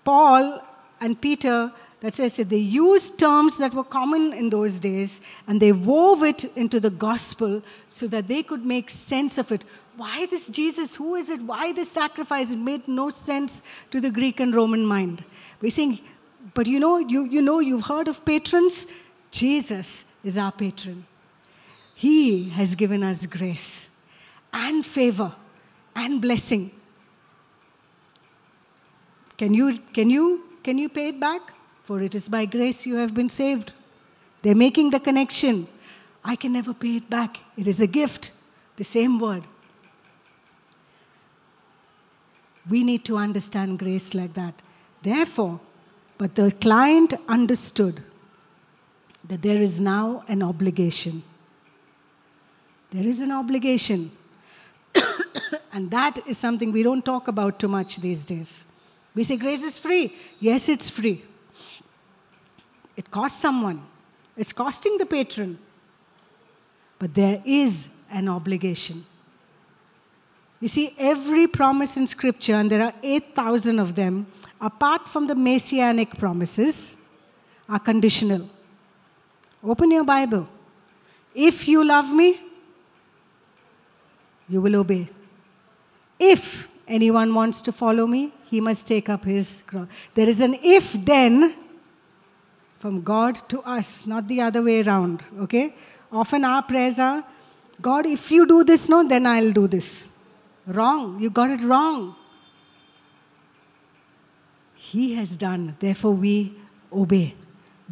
Paul 0.02 0.62
and 1.00 1.20
Peter, 1.20 1.70
that's 2.00 2.18
why 2.18 2.24
I 2.24 2.28
said 2.28 2.48
they 2.48 2.56
used 2.56 3.18
terms 3.18 3.58
that 3.58 3.74
were 3.74 3.84
common 3.84 4.32
in 4.32 4.48
those 4.48 4.80
days 4.80 5.20
and 5.46 5.60
they 5.60 5.72
wove 5.72 6.22
it 6.22 6.44
into 6.56 6.80
the 6.80 6.88
gospel 6.88 7.62
so 7.88 8.06
that 8.06 8.28
they 8.28 8.42
could 8.42 8.64
make 8.64 8.88
sense 8.88 9.36
of 9.36 9.52
it. 9.52 9.64
Why 9.96 10.24
this 10.26 10.48
Jesus? 10.48 10.96
Who 10.96 11.16
is 11.16 11.28
it? 11.28 11.42
Why 11.42 11.72
this 11.72 11.90
sacrifice? 11.90 12.50
It 12.52 12.58
made 12.58 12.88
no 12.88 13.10
sense 13.10 13.62
to 13.90 14.00
the 14.00 14.10
Greek 14.10 14.40
and 14.40 14.54
Roman 14.54 14.86
mind. 14.86 15.22
We're 15.60 15.70
saying, 15.70 16.00
but 16.54 16.66
you 16.66 16.80
know, 16.80 16.96
you, 16.96 17.24
you 17.24 17.42
know, 17.42 17.58
you've 17.60 17.84
heard 17.84 18.08
of 18.08 18.24
patrons? 18.24 18.86
Jesus 19.30 20.06
is 20.24 20.38
our 20.38 20.52
patron. 20.52 21.04
He 21.94 22.48
has 22.48 22.74
given 22.74 23.02
us 23.02 23.26
grace 23.26 23.90
and 24.54 24.86
favor 24.86 25.34
and 25.94 26.20
blessing. 26.20 26.70
Can 29.36 29.54
you, 29.54 29.78
can 29.92 30.10
you, 30.10 30.44
can 30.62 30.78
you 30.78 30.88
pay 30.88 31.08
it 31.08 31.20
back? 31.20 31.52
For 31.84 32.00
it 32.02 32.14
is 32.14 32.28
by 32.28 32.44
grace 32.44 32.86
you 32.86 32.96
have 32.96 33.14
been 33.14 33.28
saved. 33.28 33.72
They're 34.42 34.54
making 34.54 34.90
the 34.90 35.00
connection. 35.00 35.66
I 36.24 36.36
can 36.36 36.52
never 36.52 36.74
pay 36.74 36.96
it 36.96 37.10
back. 37.10 37.38
It 37.56 37.66
is 37.66 37.80
a 37.80 37.86
gift. 37.86 38.32
The 38.76 38.84
same 38.84 39.18
word. 39.18 39.46
We 42.68 42.84
need 42.84 43.04
to 43.06 43.16
understand 43.16 43.78
grace 43.78 44.14
like 44.14 44.34
that. 44.34 44.54
Therefore, 45.02 45.60
but 46.18 46.34
the 46.34 46.50
client 46.50 47.14
understood 47.28 48.02
that 49.26 49.42
there 49.42 49.62
is 49.62 49.80
now 49.80 50.22
an 50.28 50.42
obligation. 50.42 51.22
There 52.90 53.06
is 53.06 53.20
an 53.20 53.32
obligation. 53.32 54.10
and 55.72 55.90
that 55.90 56.18
is 56.26 56.38
something 56.38 56.72
we 56.72 56.82
don't 56.82 57.04
talk 57.04 57.28
about 57.28 57.58
too 57.58 57.68
much 57.68 57.96
these 57.98 58.24
days. 58.24 58.66
We 59.14 59.24
say 59.24 59.36
grace 59.36 59.62
is 59.62 59.78
free. 59.78 60.14
Yes, 60.38 60.68
it's 60.68 60.90
free. 60.90 61.22
It 62.96 63.10
costs 63.10 63.40
someone, 63.40 63.82
it's 64.36 64.52
costing 64.52 64.98
the 64.98 65.06
patron. 65.06 65.58
But 66.98 67.14
there 67.14 67.42
is 67.44 67.88
an 68.10 68.28
obligation. 68.28 69.06
You 70.60 70.68
see, 70.68 70.94
every 70.98 71.46
promise 71.46 71.96
in 71.96 72.06
Scripture, 72.06 72.54
and 72.54 72.70
there 72.70 72.84
are 72.84 72.92
8,000 73.02 73.78
of 73.78 73.94
them, 73.94 74.26
apart 74.60 75.08
from 75.08 75.26
the 75.26 75.34
messianic 75.34 76.18
promises, 76.18 76.98
are 77.66 77.78
conditional. 77.78 78.50
Open 79.64 79.90
your 79.90 80.04
Bible. 80.04 80.46
If 81.34 81.66
you 81.66 81.82
love 81.82 82.12
me, 82.12 82.38
you 84.48 84.60
will 84.60 84.76
obey. 84.76 85.08
If 86.20 86.68
anyone 86.86 87.34
wants 87.34 87.62
to 87.62 87.72
follow 87.72 88.06
me, 88.06 88.32
he 88.44 88.60
must 88.60 88.86
take 88.86 89.08
up 89.08 89.24
his 89.24 89.62
cross. 89.66 89.88
There 90.14 90.28
is 90.28 90.40
an 90.40 90.58
if 90.62 90.92
then 90.92 91.54
from 92.78 93.02
God 93.02 93.48
to 93.48 93.62
us, 93.62 94.06
not 94.06 94.28
the 94.28 94.40
other 94.42 94.62
way 94.62 94.82
around. 94.82 95.22
Okay? 95.40 95.74
Often 96.12 96.44
our 96.44 96.62
prayers 96.62 96.98
are, 96.98 97.24
God, 97.80 98.04
if 98.06 98.30
you 98.30 98.46
do 98.46 98.64
this, 98.64 98.88
no, 98.88 99.06
then 99.06 99.26
I'll 99.26 99.52
do 99.52 99.66
this. 99.66 100.08
Wrong. 100.66 101.18
You 101.20 101.30
got 101.30 101.50
it 101.50 101.62
wrong. 101.62 102.16
He 104.74 105.14
has 105.14 105.36
done, 105.36 105.76
therefore 105.78 106.12
we 106.12 106.54
obey. 106.92 107.34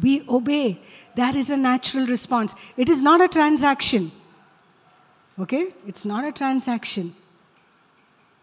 We 0.01 0.23
obey. 0.27 0.81
That 1.15 1.35
is 1.35 1.49
a 1.49 1.57
natural 1.57 2.05
response. 2.07 2.55
It 2.77 2.89
is 2.89 3.01
not 3.01 3.21
a 3.21 3.27
transaction. 3.27 4.11
Okay? 5.39 5.73
It's 5.87 6.05
not 6.05 6.25
a 6.25 6.31
transaction. 6.31 7.15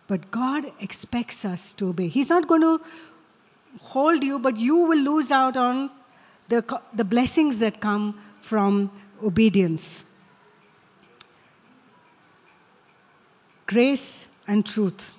But 0.07 0.31
God 0.31 0.73
expects 0.81 1.45
us 1.45 1.75
to 1.75 1.89
obey. 1.89 2.09
He's 2.09 2.29
not 2.29 2.47
going 2.47 2.61
to 2.61 2.81
hold 3.81 4.23
you, 4.23 4.39
but 4.39 4.57
you 4.57 4.77
will 4.77 4.99
lose 4.99 5.31
out 5.31 5.57
on 5.57 5.91
the, 6.49 6.81
the 6.95 7.05
blessings 7.05 7.59
that 7.59 7.81
come 7.81 8.21
from 8.41 8.91
obedience. 9.23 10.05
Grace 13.67 14.29
and 14.47 14.65
truth, 14.65 15.15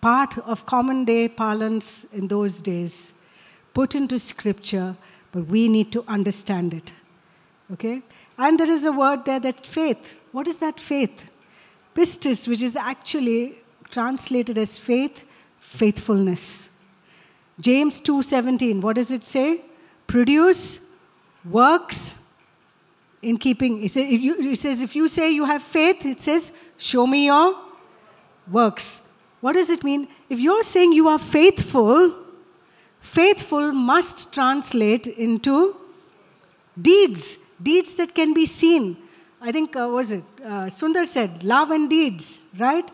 part 0.00 0.38
of 0.38 0.64
common 0.64 1.04
day 1.04 1.28
parlance 1.28 2.06
in 2.12 2.28
those 2.28 2.62
days, 2.62 3.12
put 3.74 3.94
into 3.94 4.18
scripture, 4.18 4.96
but 5.30 5.46
we 5.46 5.68
need 5.68 5.92
to 5.92 6.02
understand 6.08 6.72
it. 6.72 6.94
Okay? 7.70 8.00
And 8.38 8.58
there 8.58 8.70
is 8.70 8.86
a 8.86 8.92
word 8.92 9.26
there 9.26 9.40
that 9.40 9.66
faith. 9.66 10.22
What 10.32 10.48
is 10.48 10.58
that 10.58 10.80
faith? 10.80 11.30
Pistis, 11.94 12.48
which 12.48 12.62
is 12.62 12.76
actually 12.76 13.58
translated 13.96 14.58
as 14.58 14.78
faith, 14.78 15.24
faithfulness. 15.58 16.68
James 17.58 18.02
2:17, 18.02 18.82
what 18.82 18.96
does 18.96 19.10
it 19.10 19.24
say? 19.24 19.62
Produce 20.06 20.82
works 21.58 22.18
in 23.22 23.38
keeping. 23.38 23.82
It 23.82 23.90
says, 23.90 24.06
if 24.16 24.20
you, 24.20 24.34
it 24.52 24.58
says, 24.58 24.82
if 24.82 24.94
you 24.94 25.08
say 25.08 25.30
you 25.30 25.46
have 25.46 25.62
faith, 25.62 26.04
it 26.04 26.20
says, 26.20 26.52
show 26.76 27.06
me 27.06 27.24
your 27.26 27.56
works. 28.58 29.00
What 29.40 29.54
does 29.54 29.70
it 29.70 29.82
mean? 29.82 30.08
If 30.28 30.40
you're 30.40 30.66
saying 30.74 30.92
you 30.92 31.08
are 31.08 31.18
faithful, 31.18 32.14
faithful 33.00 33.72
must 33.72 34.30
translate 34.32 35.06
into 35.06 35.74
deeds, 36.90 37.38
deeds 37.62 37.94
that 37.94 38.14
can 38.14 38.34
be 38.34 38.44
seen. 38.44 38.96
I 39.40 39.52
think, 39.52 39.74
uh, 39.74 39.88
was 39.88 40.12
it? 40.12 40.24
Uh, 40.44 40.68
Sundar 40.78 41.06
said, 41.06 41.42
love 41.44 41.70
and 41.70 41.88
deeds, 41.88 42.44
right? 42.58 42.90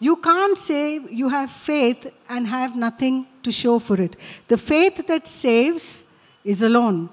You 0.00 0.16
can't 0.16 0.56
say 0.56 1.00
you 1.10 1.28
have 1.28 1.50
faith 1.50 2.12
and 2.28 2.46
have 2.46 2.76
nothing 2.76 3.26
to 3.42 3.50
show 3.50 3.78
for 3.78 4.00
it. 4.00 4.16
The 4.46 4.56
faith 4.56 5.06
that 5.08 5.26
saves 5.26 6.04
is 6.44 6.62
alone. 6.62 7.10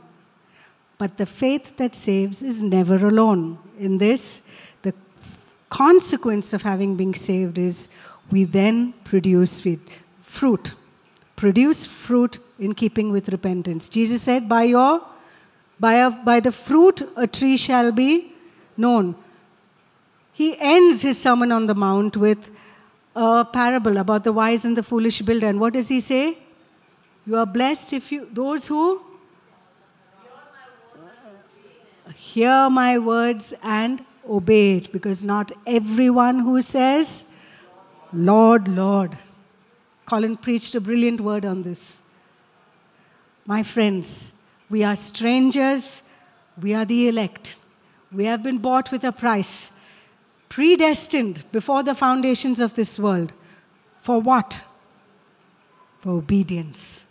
But 0.98 1.18
the 1.18 1.26
faith 1.26 1.78
that 1.78 1.96
saves 1.96 2.44
is 2.44 2.62
never 2.62 2.96
alone. 2.96 3.58
In 3.80 3.98
this, 3.98 4.44
the 4.84 4.94
consequence 5.70 6.54
of 6.54 6.62
having 6.62 6.96
been 6.96 7.14
saved 7.14 7.58
is 7.58 7.90
we 8.32 8.44
then 8.44 8.94
produce 9.04 9.68
fruit. 10.22 10.76
Produce 11.36 11.86
fruit 11.86 12.40
in 12.60 12.74
keeping 12.74 13.12
with 13.12 13.30
repentance. 13.30 13.90
Jesus 13.90 14.22
said, 14.22 14.48
By 14.48 14.64
your 14.64 15.02
by, 15.80 15.96
a, 15.96 16.10
by 16.10 16.40
the 16.40 16.52
fruit 16.52 17.02
a 17.16 17.28
tree 17.28 17.58
shall 17.58 17.92
be 17.92 18.34
known. 18.78 19.16
He 20.32 20.58
ends 20.60 21.02
his 21.02 21.22
Sermon 21.22 21.52
on 21.52 21.66
the 21.66 21.76
Mount 21.76 22.18
with 22.18 22.52
a 23.16 23.46
parable 23.46 23.98
about 23.98 24.24
the 24.24 24.34
wise 24.34 24.66
and 24.66 24.78
the 24.78 24.84
foolish 24.84 25.22
builder. 25.22 25.48
And 25.48 25.60
what 25.60 25.74
does 25.74 25.88
he 25.88 26.00
say? 26.00 26.38
You 27.26 27.38
are 27.38 27.46
blessed 27.46 27.94
if 27.94 28.12
you, 28.12 28.28
those 28.32 28.68
who 28.68 29.02
hear 32.16 32.70
my 32.70 32.98
words 32.98 33.54
and 33.64 34.04
obey 34.30 34.78
it. 34.78 34.92
Because 34.92 35.24
not 35.24 35.52
everyone 35.66 36.40
who 36.40 36.62
says, 36.62 37.26
Lord, 38.14 38.68
Lord. 38.68 39.18
Colin 40.06 40.38
preached 40.38 40.76
a 40.76 40.82
brilliant 40.82 41.20
word 41.22 41.46
on 41.46 41.64
this. 41.64 42.02
My 43.46 43.64
friends, 43.64 44.34
we 44.70 44.84
are 44.84 44.96
strangers, 44.96 46.04
we 46.62 46.74
are 46.74 46.86
the 46.86 47.08
elect. 47.08 47.58
We 48.12 48.26
have 48.26 48.44
been 48.44 48.58
bought 48.60 48.92
with 48.92 49.04
a 49.04 49.12
price, 49.12 49.72
predestined 50.56 51.44
before 51.52 51.84
the 51.84 51.94
foundations 51.94 52.62
of 52.62 52.76
this 52.76 52.98
world. 52.98 53.34
For 54.00 54.22
what? 54.22 54.64
For 56.00 56.12
obedience. 56.12 57.04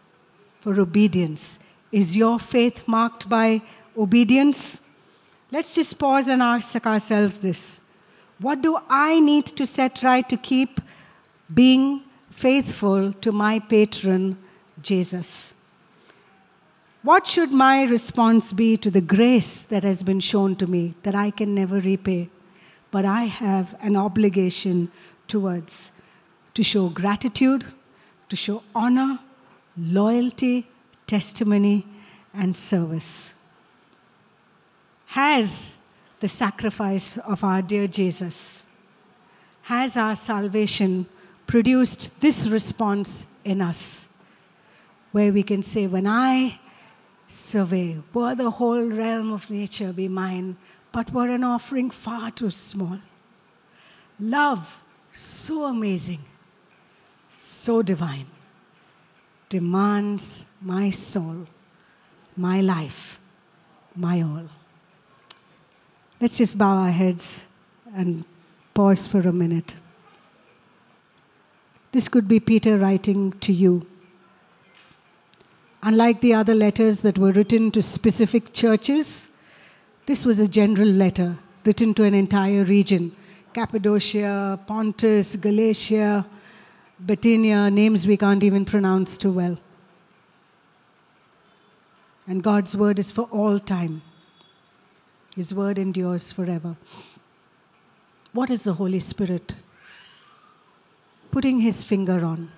For 0.62 0.80
obedience. 0.80 1.59
Is 1.92 2.16
your 2.16 2.38
faith 2.38 2.88
marked 2.88 3.28
by 3.28 3.61
obedience? 3.98 4.80
Let's 5.52 5.74
just 5.74 5.98
pause 5.98 6.26
and 6.26 6.40
ask 6.40 6.87
ourselves 6.87 7.40
this 7.40 7.83
What 8.38 8.62
do 8.62 8.78
I 8.88 9.20
need 9.20 9.44
to 9.59 9.66
set 9.66 10.02
right 10.02 10.26
to 10.30 10.38
keep 10.38 10.80
being 11.52 12.02
faithful 12.30 13.12
to 13.12 13.30
my 13.30 13.59
patron, 13.59 14.38
Jesus? 14.80 15.52
What 17.02 17.26
should 17.26 17.52
my 17.52 17.83
response 17.83 18.54
be 18.54 18.78
to 18.78 18.90
the 18.90 19.02
grace 19.02 19.64
that 19.64 19.85
has 19.85 20.02
been 20.02 20.20
shown 20.20 20.57
to 20.57 20.66
me 20.66 20.94
that 21.02 21.14
I 21.14 21.30
can 21.30 21.54
never 21.54 21.78
repay, 21.78 22.30
but 22.94 23.04
I 23.04 23.24
have 23.24 23.74
an 23.80 23.96
obligation 23.96 24.88
towards? 25.26 25.90
To 26.54 26.62
show 26.62 26.90
gratitude, 26.90 27.64
to 28.28 28.37
show 28.37 28.62
honor, 28.72 29.18
loyalty, 29.76 30.68
testimony, 31.04 31.85
and 32.33 32.57
service. 32.57 33.35
Has 35.07 35.76
the 36.20 36.28
sacrifice 36.28 37.18
of 37.18 37.42
our 37.42 37.62
dear 37.62 37.88
Jesus, 37.88 38.64
has 39.62 39.97
our 39.97 40.14
salvation 40.14 41.07
produced 41.49 42.20
this 42.20 42.47
response 42.47 43.26
in 43.42 43.61
us? 43.61 44.07
Where 45.11 45.32
we 45.32 45.42
can 45.42 45.64
say, 45.64 45.88
When 45.88 46.07
I 46.07 46.61
survey, 47.26 47.97
were 48.12 48.36
the 48.36 48.51
whole 48.51 48.84
realm 48.84 49.32
of 49.32 49.51
nature 49.51 49.92
be 49.92 50.07
mine, 50.07 50.57
but 50.95 51.12
were 51.12 51.28
an 51.28 51.42
offering 51.42 51.90
far 51.90 52.30
too 52.30 52.51
small. 52.51 53.01
Love, 54.20 54.80
so 55.11 55.64
amazing, 55.64 56.20
so 57.28 57.82
divine, 57.82 58.26
demands 59.49 60.47
my 60.62 60.90
soul, 60.90 61.49
my 62.36 62.61
life, 62.61 63.18
my 63.97 64.22
all. 64.22 64.49
Let's 66.20 66.38
just 66.38 66.57
bow 66.57 66.76
our 66.84 66.92
heads 66.92 67.42
and 67.92 68.24
pause 68.72 69.09
for 69.09 69.18
a 69.18 69.32
minute. 69.32 69.74
This 71.90 72.07
could 72.09 72.28
be 72.28 72.38
Peter 72.38 72.76
writing 72.78 73.32
to 73.40 73.53
you 73.53 73.84
Unlike 75.86 76.22
the 76.22 76.32
other 76.32 76.55
letters 76.55 77.03
that 77.03 77.18
were 77.18 77.32
written 77.32 77.70
to 77.72 77.82
specific 77.82 78.55
churches, 78.55 79.28
this 80.07 80.26
was 80.26 80.38
a 80.38 80.48
general 80.48 80.88
letter 80.88 81.36
written 81.64 81.94
to 81.94 82.05
an 82.05 82.14
entire 82.14 82.64
region 82.64 83.14
Cappadocia, 83.55 84.59
Pontus, 84.66 85.36
Galatia, 85.36 86.26
Bithynia, 87.07 87.70
names 87.70 88.07
we 88.07 88.16
can't 88.16 88.42
even 88.42 88.64
pronounce 88.64 89.16
too 89.16 89.30
well. 89.30 89.57
And 92.26 92.42
God's 92.42 92.76
word 92.76 92.98
is 92.98 93.12
for 93.12 93.28
all 93.30 93.61
time. 93.61 94.02
His 95.36 95.55
word 95.55 95.78
endures 95.78 96.32
forever. 96.32 96.76
What 98.32 98.50
is 98.50 98.64
the 98.64 98.72
Holy 98.74 98.98
Spirit? 98.98 99.55
Putting 101.30 101.61
his 101.61 101.84
finger 101.84 102.24
on. 102.24 102.50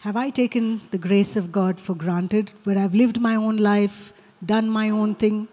Have 0.00 0.16
I 0.16 0.30
taken 0.30 0.82
the 0.90 0.98
grace 0.98 1.36
of 1.36 1.50
God 1.50 1.80
for 1.80 1.94
granted, 1.94 2.52
where 2.64 2.78
I've 2.78 2.94
lived 2.94 3.20
my 3.20 3.34
own 3.34 3.56
life, 3.56 4.12
done 4.46 4.68
my 4.68 4.90
own 4.90 5.14
thing, 5.14 5.48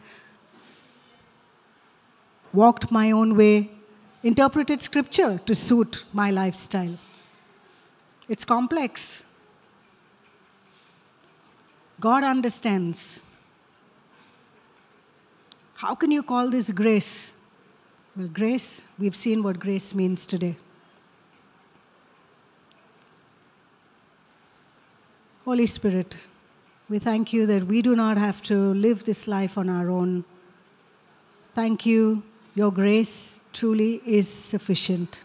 walked 2.53 2.91
my 2.91 3.11
own 3.11 3.35
way, 3.35 3.69
interpreted 4.23 4.79
scripture 4.79 5.39
to 5.45 5.55
suit 5.55 6.05
my 6.13 6.31
lifestyle? 6.31 6.97
It's 8.27 8.45
complex. 8.45 9.23
God 11.99 12.23
understands. 12.23 13.21
How 15.75 15.95
can 15.95 16.11
you 16.11 16.23
call 16.23 16.49
this 16.49 16.71
grace? 16.71 17.33
Well, 18.15 18.27
grace, 18.27 18.83
we've 18.99 19.15
seen 19.15 19.41
what 19.43 19.59
grace 19.59 19.95
means 19.95 20.27
today. 20.27 20.57
Holy 25.45 25.65
Spirit, 25.65 26.15
we 26.91 26.99
thank 26.99 27.31
you 27.31 27.45
that 27.45 27.63
we 27.63 27.81
do 27.81 27.95
not 27.95 28.17
have 28.17 28.43
to 28.43 28.73
live 28.73 29.05
this 29.05 29.25
life 29.25 29.57
on 29.57 29.69
our 29.69 29.89
own. 29.89 30.25
Thank 31.53 31.85
you. 31.85 32.21
Your 32.53 32.69
grace 32.69 33.39
truly 33.53 34.01
is 34.05 34.27
sufficient. 34.27 35.23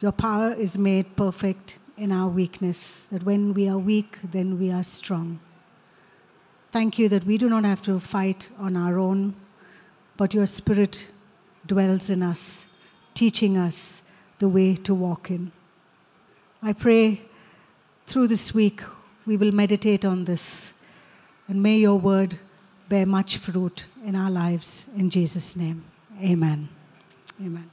Your 0.00 0.12
power 0.12 0.52
is 0.52 0.76
made 0.76 1.16
perfect 1.16 1.78
in 1.96 2.12
our 2.12 2.28
weakness, 2.28 3.06
that 3.10 3.22
when 3.22 3.54
we 3.54 3.70
are 3.70 3.78
weak, 3.78 4.18
then 4.22 4.58
we 4.58 4.70
are 4.70 4.82
strong. 4.82 5.40
Thank 6.72 6.98
you 6.98 7.08
that 7.08 7.24
we 7.24 7.38
do 7.38 7.48
not 7.48 7.64
have 7.64 7.80
to 7.82 7.98
fight 7.98 8.50
on 8.58 8.76
our 8.76 8.98
own, 8.98 9.34
but 10.18 10.34
your 10.34 10.46
Spirit 10.46 11.08
dwells 11.66 12.10
in 12.10 12.22
us, 12.22 12.66
teaching 13.14 13.56
us 13.56 14.02
the 14.40 14.48
way 14.48 14.74
to 14.74 14.92
walk 14.92 15.30
in. 15.30 15.52
I 16.62 16.74
pray 16.74 17.22
through 18.06 18.28
this 18.28 18.52
week, 18.52 18.82
we 19.26 19.36
will 19.36 19.52
meditate 19.52 20.04
on 20.04 20.24
this. 20.24 20.72
And 21.48 21.62
may 21.62 21.76
your 21.76 21.96
word 21.98 22.38
bear 22.88 23.06
much 23.06 23.38
fruit 23.38 23.86
in 24.04 24.14
our 24.16 24.30
lives. 24.30 24.86
In 24.96 25.10
Jesus' 25.10 25.56
name, 25.56 25.84
amen. 26.20 26.68
Amen. 27.40 27.70